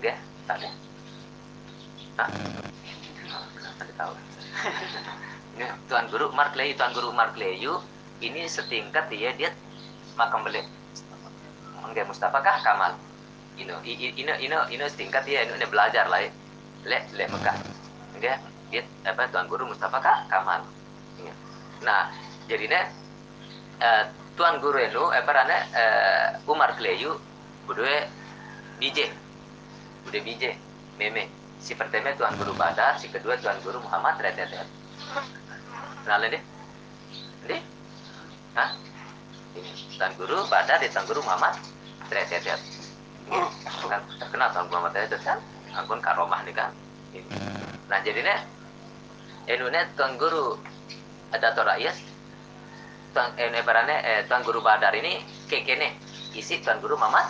[0.00, 0.16] Ya,
[0.48, 0.68] tadi.
[2.16, 2.28] Hah?
[3.76, 4.12] Tadi tahu.
[5.60, 7.84] Ya, Tuan Guru Markleyu, Tuan Guru Markleyu
[8.24, 9.52] ini setingkat dia dia
[10.16, 10.64] makam beli.
[11.84, 12.96] Enggak Mustafa kah Kamal?
[13.60, 16.24] Ino ino ino ino setingkat dia ini belajar lah.
[16.24, 16.30] Ya.
[16.88, 17.56] Le le Mekah.
[18.16, 20.62] Enggak dia apa Tuan Guru Mustafa kah Kamal.
[21.18, 21.34] Ya.
[21.82, 22.14] Nah,
[22.46, 22.86] jadinya
[23.82, 24.04] uh,
[24.38, 27.18] Tuan Guru itu apa rana uh, Umar Kleyu
[27.66, 28.06] budue
[28.78, 29.10] bije.
[30.06, 30.56] Bude bije
[30.96, 31.28] meme
[31.60, 34.64] si pertama Tuan Guru Badar, si kedua Tuan Guru Muhammad Retetet.
[36.06, 36.42] Kenal deh?
[37.44, 37.60] Deh?
[38.56, 38.70] Hah?
[39.98, 41.58] Tuan Guru Badar di Tuan Guru Muhammad
[42.08, 42.60] Retetet.
[43.90, 45.38] Kan terkenal Tuan Guru Muhammad Retetet kan?
[45.76, 46.72] Angkun karomah nih kan?
[47.12, 47.28] Ini.
[47.90, 48.40] Nah jadinya
[49.48, 50.58] Indonesia Tuan Guru
[51.30, 51.96] Dato Rakyat
[53.14, 55.96] Tuan eh, eh, Tuan Guru Badar ini kekene
[56.36, 57.26] isi Tuan Guru Muhammad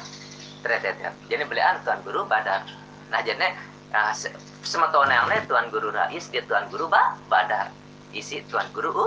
[0.60, 1.16] Retetet.
[1.30, 2.68] Jadi belian Tuan Guru Badar.
[3.08, 3.48] Nah jadinya
[3.90, 4.14] Nah,
[4.62, 7.74] semetone yang Tuan Guru Rais, dia Tuan Guru ba Badar.
[8.14, 9.06] Isi Tuan Guru U,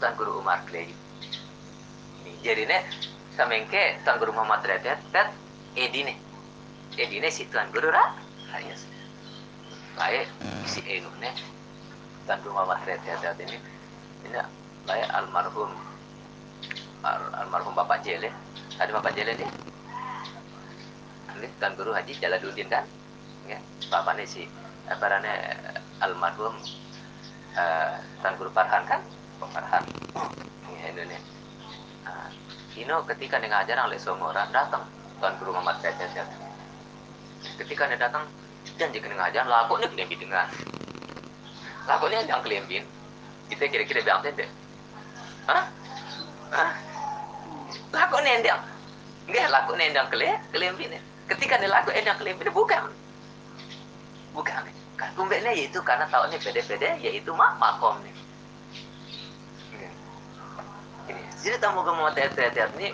[0.00, 0.92] Tuan Guru Umar Kleyu.
[2.44, 2.84] Jadi ne,
[3.32, 5.32] samengke Tuan Guru Muhammad Retet, tet,
[5.80, 6.12] edine.
[7.00, 8.04] Edine si Tuan Guru Ra,
[8.52, 8.84] Rais.
[9.96, 10.28] Baik,
[10.68, 11.08] si Enu
[12.28, 13.56] ne, Tuan Guru Muhammad Retet ini,
[14.28, 14.38] ini
[14.84, 15.72] baik almarhum
[17.00, 18.28] al almarhum Bapak Jele.
[18.76, 19.48] Ada Bapak Jele nih?
[21.40, 22.84] Ini Tuan Guru Haji Jalaluddin kan?
[23.48, 23.56] ya
[23.88, 24.44] bapaknya si
[25.00, 25.56] barane
[26.04, 26.52] almarhum
[27.56, 29.00] uh, Tan Guru Farhan kan
[29.40, 29.88] Farhan
[30.68, 31.32] ya Indonesia
[32.04, 32.28] uh,
[32.76, 34.84] Ino ketika dia ngajar oleh orang datang
[35.16, 36.12] Tuan Guru Muhammad Tetet
[37.56, 38.28] ketika dia datang
[38.76, 40.28] dan jika ngajar laku nih kelimpi
[41.88, 42.84] lakunya yang kelimpin
[43.48, 44.44] kita kira-kira bilang tete.
[45.48, 45.64] Hah?
[46.52, 46.72] Hah?
[47.96, 48.60] Laku nendang.
[49.24, 52.88] Enggak laku nendang kelih kelimpin ketika dia laku endang kelimpin bukan
[54.32, 54.64] bukan
[54.96, 58.16] kan kumbeknya yaitu karena tahunya pede-pede yaitu mak makom nih
[61.38, 62.90] jadi tamu kamu tetet ini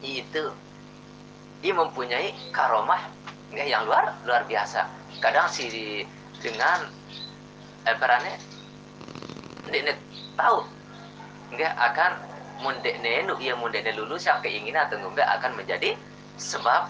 [0.00, 0.54] itu
[1.60, 3.10] dia mempunyai karomah
[3.52, 4.86] yang luar luar biasa.
[5.18, 6.06] Kadang si
[6.40, 6.88] dengan
[7.84, 8.34] perannya
[9.70, 9.92] ini
[10.36, 10.66] tahu?
[11.50, 12.12] Enggak akan
[12.62, 15.96] mundek nenu ia mundek lulus yang keinginan atau enggak akan menjadi
[16.36, 16.88] sebab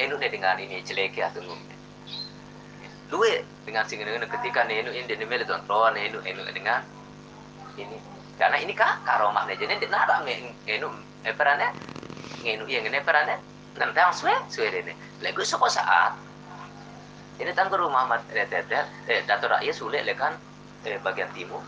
[0.00, 1.76] enu dengan ini jelek atau enggak
[3.06, 6.82] luwe dengan sing dengan ketika nenu ini di mele tuan tuan nenu enu dengan
[7.78, 7.98] ini.
[8.36, 10.90] Karena ini kah karomah nih jadi nara enu
[11.26, 11.74] eh perannya
[12.46, 13.36] ngenu yang ini perannya
[13.74, 16.14] nanti yang suwe suwe ini lagu soko saat
[17.36, 20.32] ini tanggur Muhammad Retetet eh Dato Rakyat sulit lekan
[20.88, 21.60] eh, bagian timur.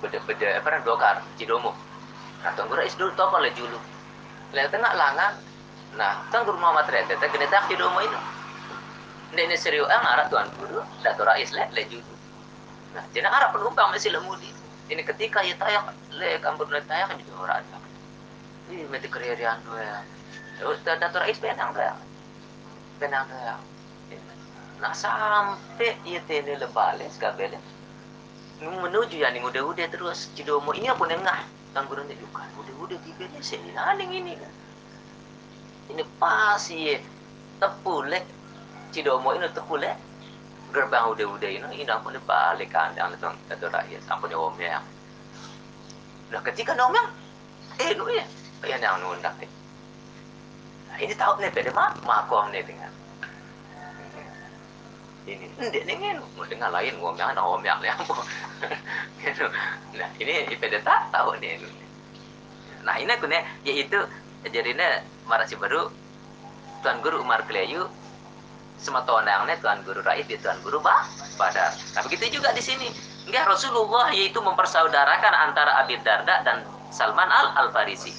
[0.00, 1.72] Beda beda apa namanya dokar cidomo.
[2.44, 3.78] Nah tanggur Rais dulu toko le julu.
[4.52, 5.32] Le tengah langan.
[5.96, 8.20] Nah tanggur Muhammad Retetet kena tak cidomo itu
[9.32, 12.14] ini ini serius ang arah tuan guru Dato Rais le le julu.
[12.96, 14.52] Nah jadi arah penumpang masih lemudi
[14.92, 17.64] ini ketika ya tayak le kampur le tayak kan juga orang
[18.68, 20.00] ini mesti keriarian tuh ya
[20.84, 21.92] Dato tuh ya
[23.00, 23.36] penang tuh
[24.82, 27.54] Nah sampai ia tene lebale sekabele.
[28.58, 31.40] Menuju yang udah-udah terus cidomo ini apa nengah
[31.86, 34.52] guru ni juga udah-udah tiba ni sini naning ini kan.
[35.94, 36.98] Ini pasti
[37.62, 38.26] tepule
[38.90, 39.94] cidomo ini tepule
[40.74, 44.02] gerbang udah-udah ini ini apa nih balik kandang itu kata rakyat.
[44.10, 44.86] Apa nih om yang.
[46.34, 47.08] Nah ketika om yang
[47.78, 48.26] eh lu ya
[48.66, 49.38] yang yang nundak
[50.92, 52.92] Nah, ini tahu nih pada mak makom nih dengan
[55.26, 58.14] ini ndek nih mau dengar lain ngomong anak ngomong yang apa
[59.22, 59.46] gitu
[59.94, 61.62] nah ini ipede tak tahu nih
[62.82, 63.98] nah ini aku nih yaitu
[64.50, 65.86] jadinya marasi baru
[66.82, 67.86] tuan guru Umar Kleyu
[68.82, 71.06] sematondangnya tuan guru Raif ya tuan guru bah
[71.38, 72.90] pada nah begitu juga di sini
[73.30, 78.10] enggak Rasulullah yaitu mempersaudarakan antara Abi Darda dan Salman Al Al Farisi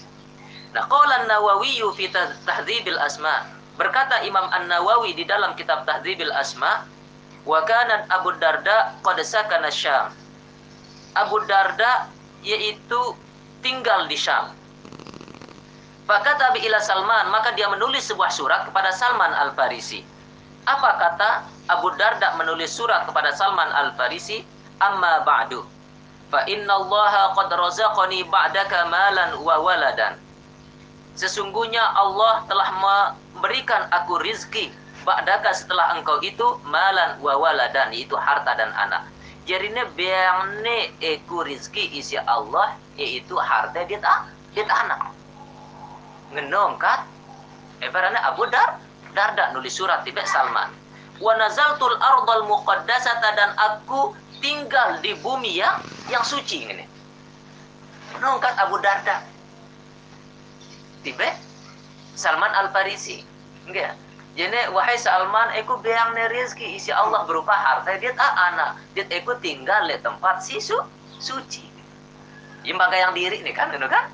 [0.72, 2.08] nah qala Nawawi fi
[2.48, 6.86] tahdzibil asma berkata Imam An Nawawi di dalam kitab tahdzibil asma
[7.44, 10.14] wa kana Abu Darda qad sakana Syam.
[11.14, 12.10] Abu Darda
[12.42, 13.18] yaitu
[13.64, 14.54] tinggal di Syam.
[16.04, 20.04] Fakata ila Salman, maka dia menulis sebuah surat kepada Salman Al-Farisi.
[20.68, 21.30] Apa kata
[21.72, 24.44] Abu Darda menulis surat kepada Salman Al-Farisi?
[24.84, 25.64] Amma ba'du.
[26.28, 30.20] Fa inna Allah qad razaqani ba'daka malan wa waladan.
[31.14, 34.74] Sesungguhnya Allah telah memberikan aku rizki
[35.06, 39.06] ba'daka setelah engkau itu malan wa waladan itu harta dan anak.
[39.44, 44.00] Jadinya biangnya eku rizki isi Allah yaitu harta dia
[44.56, 45.12] anak.
[46.34, 46.82] Ngenom
[47.84, 48.80] Ebarana Abu Dar
[49.14, 50.72] Darda nulis surat tiba Salman.
[51.22, 55.78] Wa nazaltul ardal muqaddasata dan aku tinggal di bumi yang
[56.10, 56.88] yang suci ini.
[58.18, 59.33] Nongkat Abu Darda
[61.04, 61.36] tiba
[62.16, 63.22] Salman Al Farisi
[63.68, 63.94] enggak
[64.34, 69.38] jadi wahai Salman, aku biang rezeki isi Allah berupa harta dia tak anak, dia aku
[69.46, 70.74] tinggal di tempat si su,
[71.22, 71.62] suci.
[72.66, 74.10] Imbaga yang diri nih kan, itu kan?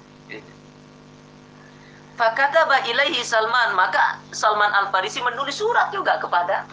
[2.19, 6.67] Fakataba ilaihi Salman, maka Salman Al Farisi menulis surat juga kepada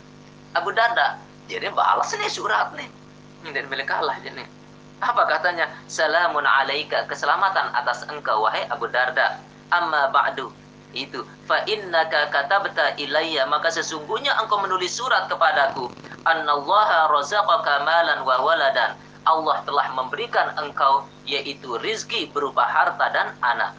[0.58, 1.14] Abu Darda.
[1.46, 2.90] Jadi balas nih surat nih.
[3.54, 4.42] Dan milik kalah jadi.
[4.98, 5.70] Apa katanya?
[5.86, 9.38] Salamun alaika, keselamatan atas engkau wahai Abu Darda.
[9.74, 10.54] Amma ba'du,
[10.94, 15.92] itu fa innaka katabta ilayya maka sesungguhnya engkau menulis surat kepadaku
[16.24, 18.94] annallaha razaqaka malan wa waladan.
[19.26, 23.74] Allah telah memberikan engkau yaitu rizki berupa harta dan anak.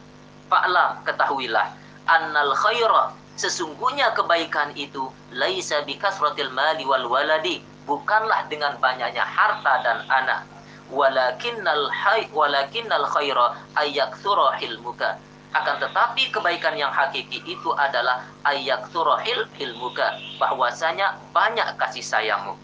[0.51, 1.71] Fa'lam ketahuilah
[2.11, 10.03] annal khaira sesungguhnya kebaikan itu laisa bikasratil mali wal waladi bukanlah dengan banyaknya harta dan
[10.11, 10.43] anak.
[10.91, 15.15] Walakinnal hay walakinnal khaira ayaktsura hilmuka
[15.55, 20.19] akan tetapi kebaikan yang hakiki itu adalah ayak turohil ilmuka.
[20.41, 22.55] Bahwasanya banyak kasih sayangmu.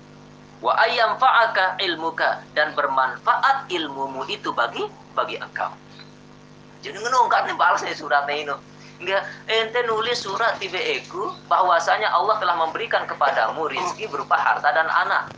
[0.59, 2.43] Wa ayam fa'aka ilmuka.
[2.51, 4.83] Dan bermanfaat ilmumu itu bagi
[5.15, 5.71] bagi engkau.
[6.83, 8.55] Jadi ngenungkan nih balasnya suratnya ini.
[9.03, 14.87] Enggak, ente nulis surat tiba eku bahwasanya Allah telah memberikan kepadamu rizki berupa harta dan
[14.87, 15.33] anak.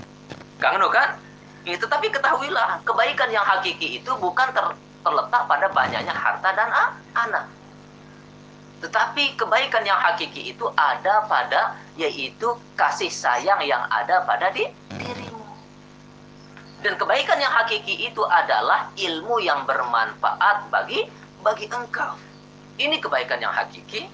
[0.60, 1.18] Kang kan?
[1.66, 4.66] Itu tapi ketahuilah kebaikan yang hakiki itu bukan ter,
[5.06, 6.70] terletak pada banyaknya harta dan
[7.14, 7.46] anak.
[8.82, 14.66] Tetapi kebaikan yang hakiki itu ada pada yaitu kasih sayang yang ada pada di
[14.98, 15.46] dirimu.
[16.82, 21.08] Dan kebaikan yang hakiki itu adalah ilmu yang bermanfaat bagi
[21.46, 22.18] bagi engkau.
[22.76, 24.10] Ini kebaikan yang hakiki.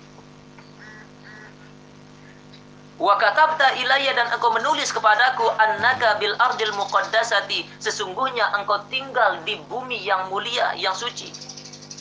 [3.02, 3.74] Wa katabta
[4.14, 10.78] dan engkau menulis kepadaku annaka bil ardil muqaddasati sesungguhnya engkau tinggal di bumi yang mulia
[10.78, 11.34] yang suci.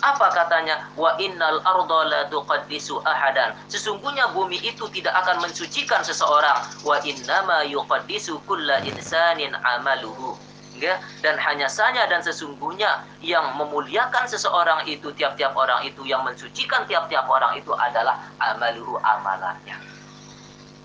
[0.05, 0.93] Apa katanya?
[1.01, 3.57] Wa innal arda la ahadan.
[3.73, 6.69] Sesungguhnya bumi itu tidak akan mensucikan seseorang.
[6.85, 10.37] Wa innama yuqaddisu kulla insanin amaluhu.
[10.81, 16.87] ya dan hanya saja dan sesungguhnya yang memuliakan seseorang itu tiap-tiap orang itu yang mensucikan
[16.87, 20.00] tiap-tiap orang itu adalah amaluhu amalannya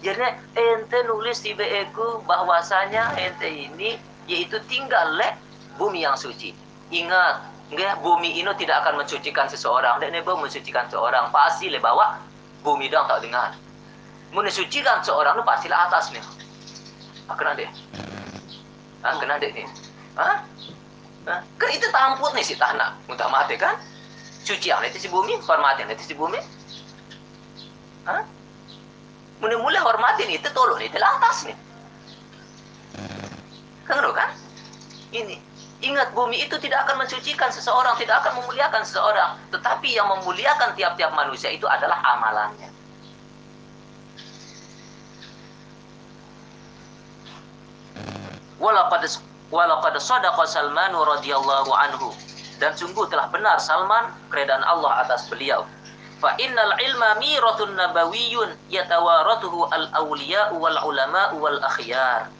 [0.03, 1.91] jadi ente nulis di BE
[2.27, 3.95] bahwasanya ente ini
[4.27, 5.35] yaitu tinggal le
[5.79, 6.51] bumi yang suci
[6.91, 12.21] ingat nggak bumi ini tidak akan mensucikan seseorang dan nebo mensucikan seorang pasti le bawa
[12.61, 13.55] bumi dong tak dengar
[14.35, 16.21] mensucikan seorang pasti lah atas nih
[17.31, 17.65] akan ada
[19.05, 19.65] ah kena dek nih
[20.15, 20.47] Hah?
[21.27, 21.39] Hah?
[21.59, 22.95] Kan itu tamput nih si tanah.
[23.11, 23.75] Muntah mati kan?
[24.47, 26.39] Suci yang itu si bumi, hormatin itu si bumi.
[28.07, 28.23] Hah?
[29.45, 31.53] Mulai-mulai hormatin itu tolong itu atas nih.
[33.85, 34.33] Kan kan?
[35.13, 35.37] Ini.
[35.85, 39.37] Ingat bumi itu tidak akan mensucikan seseorang, tidak akan memuliakan seseorang.
[39.53, 42.73] Tetapi yang memuliakan tiap-tiap manusia itu adalah amalannya.
[48.57, 49.05] Walaqad
[49.53, 52.09] Walaqad sadaqa Salman radhiyallahu anhu.
[52.57, 55.69] Dan sungguh telah benar Salman keredaan Allah atas beliau.
[56.19, 62.31] Fa innal ilma miratun nabawiyyun yatawaratuhu al-awliya'u wal ulama'u wal akhyar.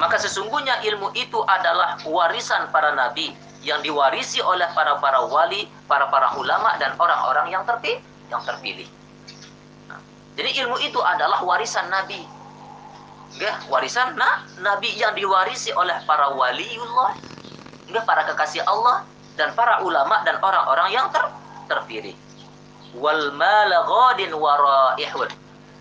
[0.00, 6.08] Maka sesungguhnya ilmu itu adalah warisan para nabi yang diwarisi oleh para para wali, para
[6.08, 8.00] para ulama dan orang-orang yang terpilih,
[8.32, 8.88] yang terpilih.
[9.88, 10.00] Nah,
[10.40, 12.24] jadi ilmu itu adalah warisan nabi
[13.40, 17.18] ya, warisan nah, nabi yang diwarisi oleh para waliullah
[17.90, 19.02] ya, para kekasih Allah
[19.34, 21.24] dan para ulama dan orang-orang yang ter,
[21.66, 22.14] terpilih
[22.98, 25.30] wal malaghadin waraihun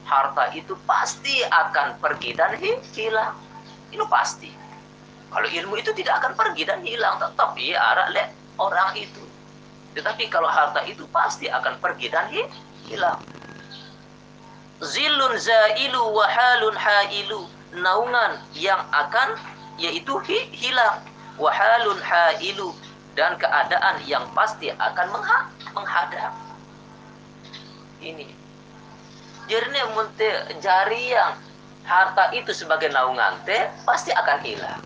[0.03, 2.53] harta itu pasti akan pergi dan
[2.93, 3.33] hilang.
[3.89, 4.51] Itu pasti.
[5.33, 8.29] Kalau ilmu itu tidak akan pergi dan hilang tetap ya arah le
[8.61, 9.23] orang itu.
[9.97, 12.29] Tetapi kalau harta itu pasti akan pergi dan
[12.85, 13.17] hilang.
[14.83, 17.49] Zilun zailu wa halun hailu.
[17.73, 19.33] Naungan yang akan
[19.81, 21.01] yaitu hi, hilang.
[21.41, 22.73] Wa halun hailu.
[23.13, 25.45] Dan keadaan yang pasti akan mengha,
[25.77, 26.33] menghadap
[28.03, 28.27] ini.
[29.47, 30.29] Jadi munte
[30.59, 31.35] jari yang
[31.83, 34.83] harta itu sebagai naungan teh pasti akan hilang.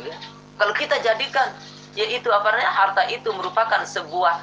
[0.00, 0.16] Ya.
[0.56, 1.52] kalau kita jadikan
[1.92, 4.40] yaitu apa namanya harta itu merupakan sebuah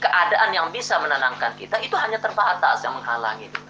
[0.00, 3.60] keadaan yang bisa menenangkan kita itu hanya terbatas yang menghalangi itu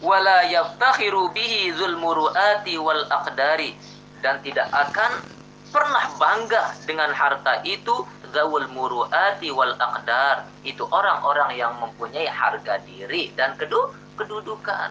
[0.00, 3.76] wala yaftakhiru bihi zulmuruati wal aqdari.
[4.20, 5.24] Dan tidak akan
[5.70, 13.30] pernah bangga dengan harta itu zawul muruati wal aqdar itu orang-orang yang mempunyai harga diri
[13.38, 14.90] dan kedu kedudukan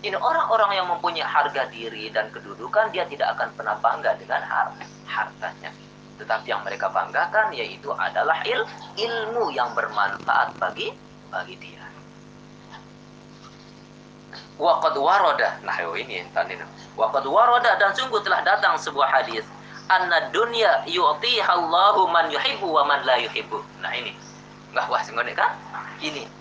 [0.00, 4.72] ini orang-orang yang mempunyai harga diri dan kedudukan dia tidak akan pernah bangga dengan har
[5.04, 5.70] hartanya
[6.20, 8.60] tetapi yang mereka banggakan yaitu adalah il
[9.00, 10.92] ilmu yang bermanfaat bagi
[11.32, 11.80] bagi dia.
[14.60, 15.56] Waqad waroda.
[15.64, 16.60] Nah, ini tadi.
[16.92, 19.48] Waqad waroda dan sungguh telah datang sebuah hadis
[19.90, 23.58] anna dunya yu'tiha Allahu man yuhibbu wa man la yuhibbu.
[23.82, 24.14] Nah, ini.
[24.70, 25.02] Enggak wah
[25.34, 25.52] kan?
[25.98, 26.40] Ini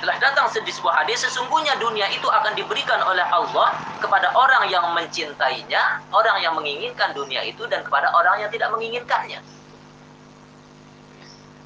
[0.00, 6.04] telah datang sebuah hadis sesungguhnya dunia itu akan diberikan oleh Allah kepada orang yang mencintainya,
[6.12, 9.40] orang yang menginginkan dunia itu dan kepada orang yang tidak menginginkannya.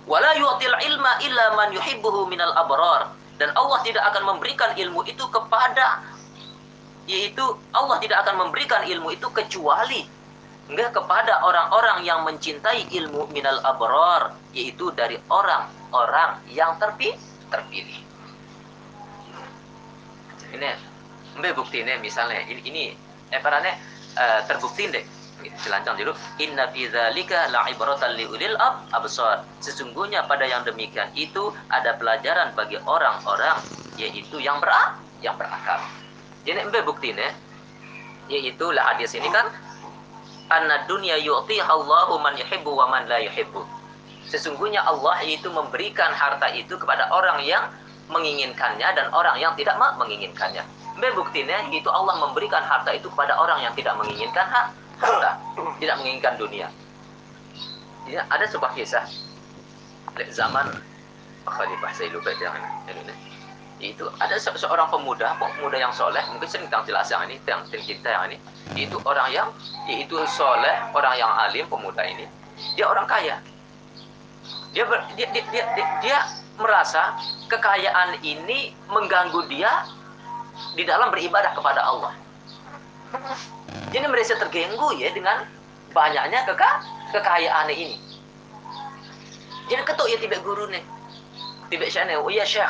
[0.06, 5.24] Wala yu'til ilma illa man yuhibbuhu minal abrar dan Allah tidak akan memberikan ilmu itu
[5.28, 6.00] kepada
[7.10, 7.44] yaitu
[7.74, 10.06] Allah tidak akan memberikan ilmu itu kecuali
[10.68, 17.16] enggak kepada orang-orang yang mencintai ilmu minal abrar yaitu dari orang-orang yang terpilih.
[17.48, 17.98] Terpilih.
[20.48, 20.70] Ini
[21.38, 22.84] mbak bukti ini misalnya ini ini
[23.32, 23.76] eh parane
[24.16, 25.04] uh, terbukti deh
[25.38, 26.10] Selancang dulu.
[26.42, 29.46] Inna fi dzalika la'ibratan liulil ab absar.
[29.62, 33.54] Sesungguhnya pada yang demikian itu ada pelajaran bagi orang-orang
[33.94, 35.78] yaitu yang berak yang berakal.
[36.42, 37.30] Jadi mbak bukti ini
[38.26, 39.46] yaitu lah hadis ini kan
[40.48, 43.78] anna dunya yu'tiha Allahu man yuhibbu wa man la yuhibbu
[44.28, 47.64] Sesungguhnya Allah itu memberikan harta itu kepada orang yang
[48.12, 50.60] menginginkannya dan orang yang tidak menginginkannya.
[51.16, 54.44] Buktinya itu Allah memberikan harta itu kepada orang yang tidak menginginkan
[55.00, 55.40] harta,
[55.80, 56.68] tidak menginginkan dunia.
[58.04, 59.04] Ya, ada sebuah kisah
[60.32, 60.76] zaman
[61.48, 62.60] Khalifah saya lupa jangan
[63.78, 67.62] itu ada se seorang pemuda pemuda yang soleh mungkin sering kita jelas yang ini yang
[67.70, 68.36] cerita yang ini
[68.74, 69.48] itu orang yang
[69.86, 72.26] itu soleh orang yang alim pemuda ini
[72.74, 73.38] dia orang kaya
[74.72, 76.18] dia, ber, dia, dia, dia, dia, dia
[76.60, 77.16] merasa
[77.48, 79.86] kekayaan ini mengganggu dia
[80.74, 82.12] di dalam beribadah kepada Allah.
[83.94, 85.48] Jadi merasa terganggu ya dengan
[85.96, 86.70] banyaknya keka,
[87.16, 87.96] kekayaan ini.
[89.72, 90.84] Jadi ketuk ya tiba guru nih.
[91.68, 92.68] Tiba sana, oh ya syekh.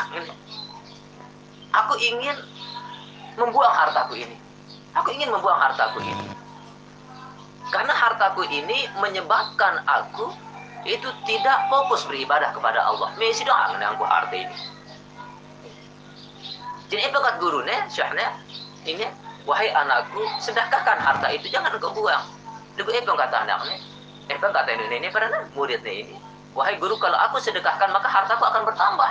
[1.72, 2.36] Aku ingin
[3.36, 4.36] membuang hartaku ini.
[4.96, 6.26] Aku ingin membuang hartaku ini.
[7.68, 10.32] Karena hartaku ini menyebabkan aku
[10.88, 13.12] itu tidak fokus beribadah kepada Allah.
[13.20, 14.56] Mesti doang aku harta ini.
[16.88, 18.32] Jadi apa kata guru nih, syahnya
[18.88, 19.04] ini
[19.44, 22.24] wahai anakku sedekahkan harta itu jangan kau buang.
[22.80, 23.76] Lebih apa kata anaknya?
[24.32, 26.16] Apa kata ini ini pada muridnya ini.
[26.56, 29.10] Wahai guru kalau aku sedekahkan maka hartaku akan bertambah.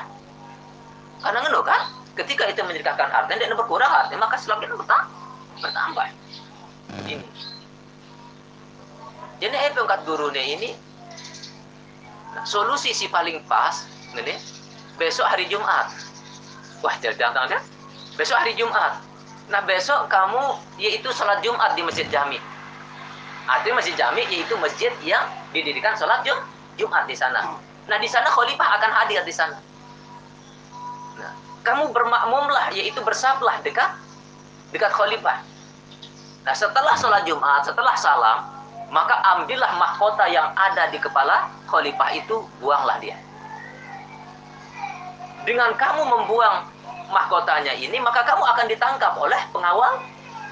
[1.22, 1.82] Karena ngono kan?
[2.18, 5.16] Ketika itu menyedekahkan harta dan berkurang harta maka semakin bertambah.
[5.62, 6.08] bertambah.
[7.06, 7.26] Ini.
[9.38, 10.74] Jadi apa kata gurunya ini?
[12.46, 14.34] Solusi si paling pas, ini
[14.98, 15.90] besok hari Jumat
[16.86, 17.62] Wah, jangan deh.
[18.18, 19.02] Besok hari Jumat.
[19.50, 22.38] Nah, besok kamu yaitu sholat Jumat di Masjid Jami.
[23.48, 25.24] Artinya Masjid Jami yaitu masjid yang
[25.56, 26.36] didirikan sholat Jum
[26.76, 27.56] Jumat di sana.
[27.88, 29.56] Nah, di sana khalifah akan hadir di sana.
[31.68, 33.92] Kamu bermakmumlah yaitu bersablah dekat
[34.72, 35.44] dekat khalifah.
[36.48, 38.48] Nah, setelah sholat Jumat, setelah salam,
[38.88, 43.20] maka ambillah mahkota yang ada di kepala khalifah itu, buanglah dia
[45.48, 46.68] dengan kamu membuang
[47.08, 50.04] mahkotanya ini, maka kamu akan ditangkap oleh pengawal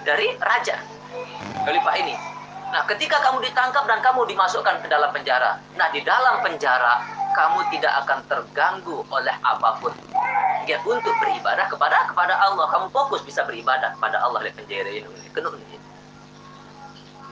[0.07, 0.79] dari raja.
[1.67, 2.15] Khalifah ini.
[2.71, 5.59] Nah, ketika kamu ditangkap dan kamu dimasukkan ke dalam penjara.
[5.75, 7.03] Nah, di dalam penjara
[7.35, 9.91] kamu tidak akan terganggu oleh apa pun.
[10.65, 14.47] Ya, untuk beribadah kepada kepada Allah, kamu fokus bisa beribadah kepada Allah.
[14.47, 15.05] Di penjara ini.
[15.35, 15.77] Kenapa ini?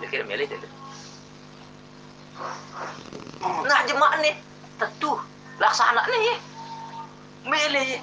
[0.03, 0.47] Milih
[3.63, 4.35] Nah, jemaah nih,
[4.77, 5.15] tentu
[5.61, 6.37] laksana nih
[7.43, 7.99] milih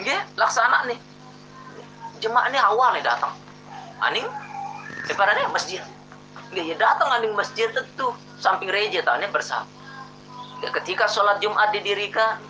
[0.00, 0.98] nggih laksana nih
[2.20, 3.32] jemaah ini awal nih datang.
[4.00, 4.26] Aning
[5.08, 5.80] sebenarnya masjid.
[6.52, 8.12] Ya datang aning masjid tentu.
[8.36, 9.64] Samping reja tanya bersama
[10.60, 12.40] ketika sholat jumat didirikan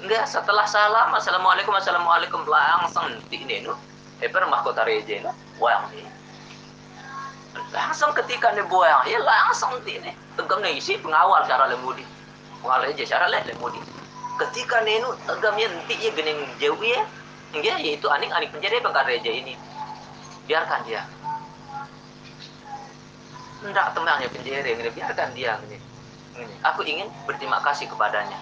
[0.00, 3.76] nggak setelah salam assalamualaikum assalamualaikum langsung di ini nu
[4.20, 5.32] eper mahkota reja nu
[5.92, 6.08] ini
[7.70, 12.04] langsung ketika nih buang ya langsung di ini tegam nih isi pengawal cara lemudi.
[12.64, 13.80] Pengawal reja cara lemudi.
[14.40, 17.04] Ketika nenu agamnya nanti ya gening jauh ya.
[17.52, 19.58] Ya yaitu aning aning penjara bangkar reja ini.
[20.48, 21.04] Biarkan dia.
[23.60, 25.76] Hendak temannya penjara ini biarkan dia ini.
[26.62, 28.38] Aku ingin berterima kasih kepadanya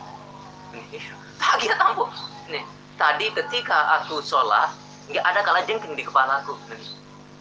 [1.62, 2.04] dia tampu
[2.50, 2.64] nih
[2.98, 4.72] tadi ketika aku sholat
[5.08, 6.58] nggak ada kala jengking di kepalaku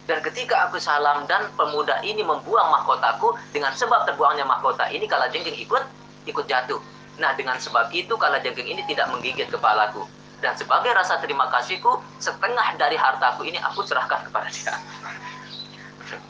[0.07, 5.27] dan ketika aku salam dan pemuda ini membuang mahkotaku dengan sebab terbuangnya mahkota ini kala
[5.27, 5.83] jengking ikut
[6.27, 6.79] ikut jatuh
[7.17, 10.05] Nah dengan sebab itu kalau jengking ini tidak menggigit kepalaku.
[10.37, 14.73] Dan sebagai rasa terima kasihku, setengah dari hartaku ini aku serahkan kepada dia.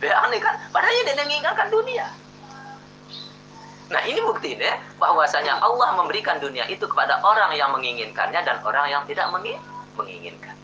[0.01, 0.57] Ya aneh kan?
[0.73, 2.09] Padahal dia menginginkan dunia.
[3.87, 8.91] Nah ini bukti deh bahwasanya Allah memberikan dunia itu kepada orang yang menginginkannya dan orang
[8.91, 9.31] yang tidak
[9.95, 10.57] menginginkan.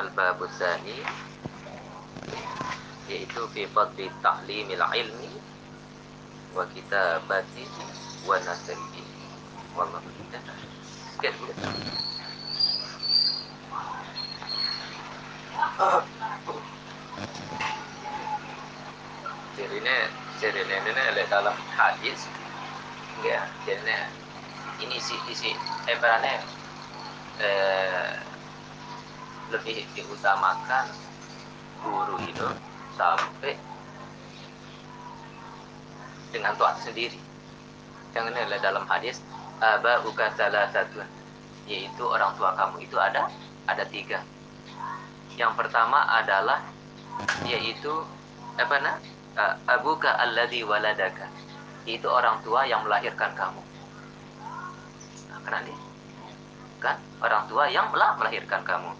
[0.00, 0.96] al-bab tsani
[3.10, 5.34] yaitu fi fadli ta'limil ilmi
[6.54, 7.64] wa kitabati
[8.28, 9.02] wa nasrihi
[9.76, 10.54] wallahu ta'ala
[11.16, 11.52] sekian dulu
[19.56, 19.96] Sirine
[20.40, 22.28] sirine ini dalam hadis.
[23.20, 24.08] Ya jadi
[24.80, 25.52] ini isi isi
[25.88, 25.96] eh,
[27.40, 28.12] eh
[29.52, 30.86] lebih diutamakan
[31.84, 32.48] guru itu
[32.96, 33.56] sampai
[36.32, 37.29] dengan tuan sendiri.
[38.10, 39.22] Yang ini adalah dalam hadis
[39.60, 40.00] aba
[40.34, 41.04] salah satu
[41.70, 43.30] yaitu orang tua kamu itu ada
[43.70, 44.24] ada tiga.
[45.38, 46.64] Yang pertama adalah
[47.46, 47.92] yaitu
[48.58, 48.96] apa nah
[49.70, 51.30] abuka alladhi waladaka.
[51.86, 53.62] Itu orang tua yang melahirkan kamu.
[55.46, 55.78] Karena dia
[56.80, 56.96] kan?
[57.20, 58.92] Orang tua yang melahirkan kamu.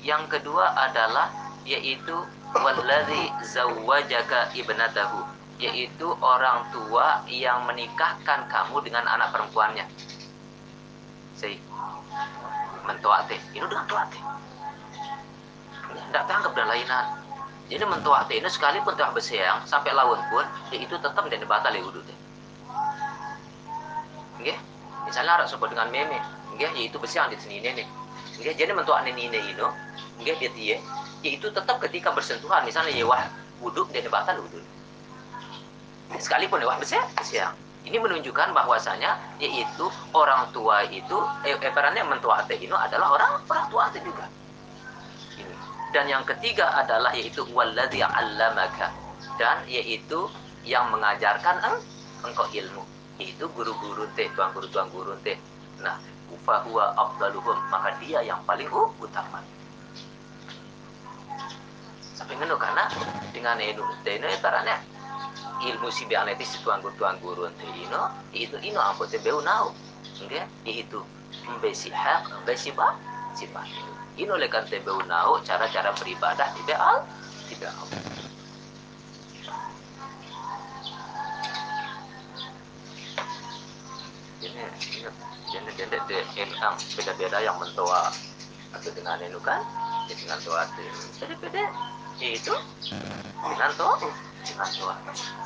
[0.00, 1.30] Yang kedua adalah
[1.68, 2.16] yaitu
[2.56, 9.84] wallazi zawwajaka ibnatahu yaitu orang tua yang menikahkan kamu dengan anak perempuannya.
[11.36, 11.60] Sei
[12.86, 14.18] mentuate, ini dengan tuate.
[15.90, 17.06] Tidak tangkap dan lainan.
[17.66, 22.06] Jadi mentuate ini sekalipun telah bersiang sampai lawan pun, yaitu tetap dan batal ya udut.
[24.38, 24.54] Oke?
[25.02, 26.18] Misalnya harus sebut dengan meme,
[26.62, 27.82] ya, yaitu bersiang di sini ini.
[28.38, 28.54] Oke?
[28.54, 29.38] Jadi mentuate ini ini
[30.20, 30.76] nggih dia dia
[31.20, 33.24] yaitu tetap ketika bersentuhan misalnya ya wah
[33.60, 34.60] wudhu dan batal wudhu
[36.18, 37.54] sekalipun ya wah besar siang
[37.86, 43.66] ini menunjukkan bahwasanya yaitu orang tua itu eh, eh perannya mentua itu adalah orang orang
[43.70, 44.26] tua itu juga
[45.38, 45.54] ini
[45.94, 48.90] Dan yang ketiga adalah yaitu walladzi 'allamaka
[49.38, 50.28] dan yaitu
[50.66, 51.78] yang mengajarkan eng,
[52.26, 52.82] engkau ilmu.
[53.16, 55.38] Itu guru-guru teh, tuan guru tuan guru teh.
[55.80, 55.96] Nah,
[56.44, 59.40] fahuwa afdaluhum, maka dia yang paling uh, utama.
[62.12, 62.90] Sampai ngono karena
[63.30, 63.56] dengan
[64.04, 64.76] teh ini taranya
[65.66, 69.20] ilmu si biang itu si tuan guru tuan guru teh ino itu ino ampo teh
[69.20, 69.72] beu nau.
[70.22, 71.00] Oke, itu
[71.60, 72.96] besi hak, besi ba,
[73.36, 73.88] si batil.
[74.16, 76.98] Ino lekan teh beu nau cara-cara beribadah tidak al,
[77.48, 77.88] tidak al.
[84.36, 84.62] Ini,
[85.00, 85.08] ini,
[85.56, 86.54] ini, ini,
[86.96, 88.12] beda-beda yang mentoa
[88.76, 89.64] atau dengan itu kan,
[90.06, 90.62] dengan toa
[91.18, 91.64] jadi beda
[92.20, 92.54] itu
[93.40, 93.70] dengan
[94.46, 94.94] toa, dengan toa.
[94.94, 95.45] Bismillahirrahmanirrahim.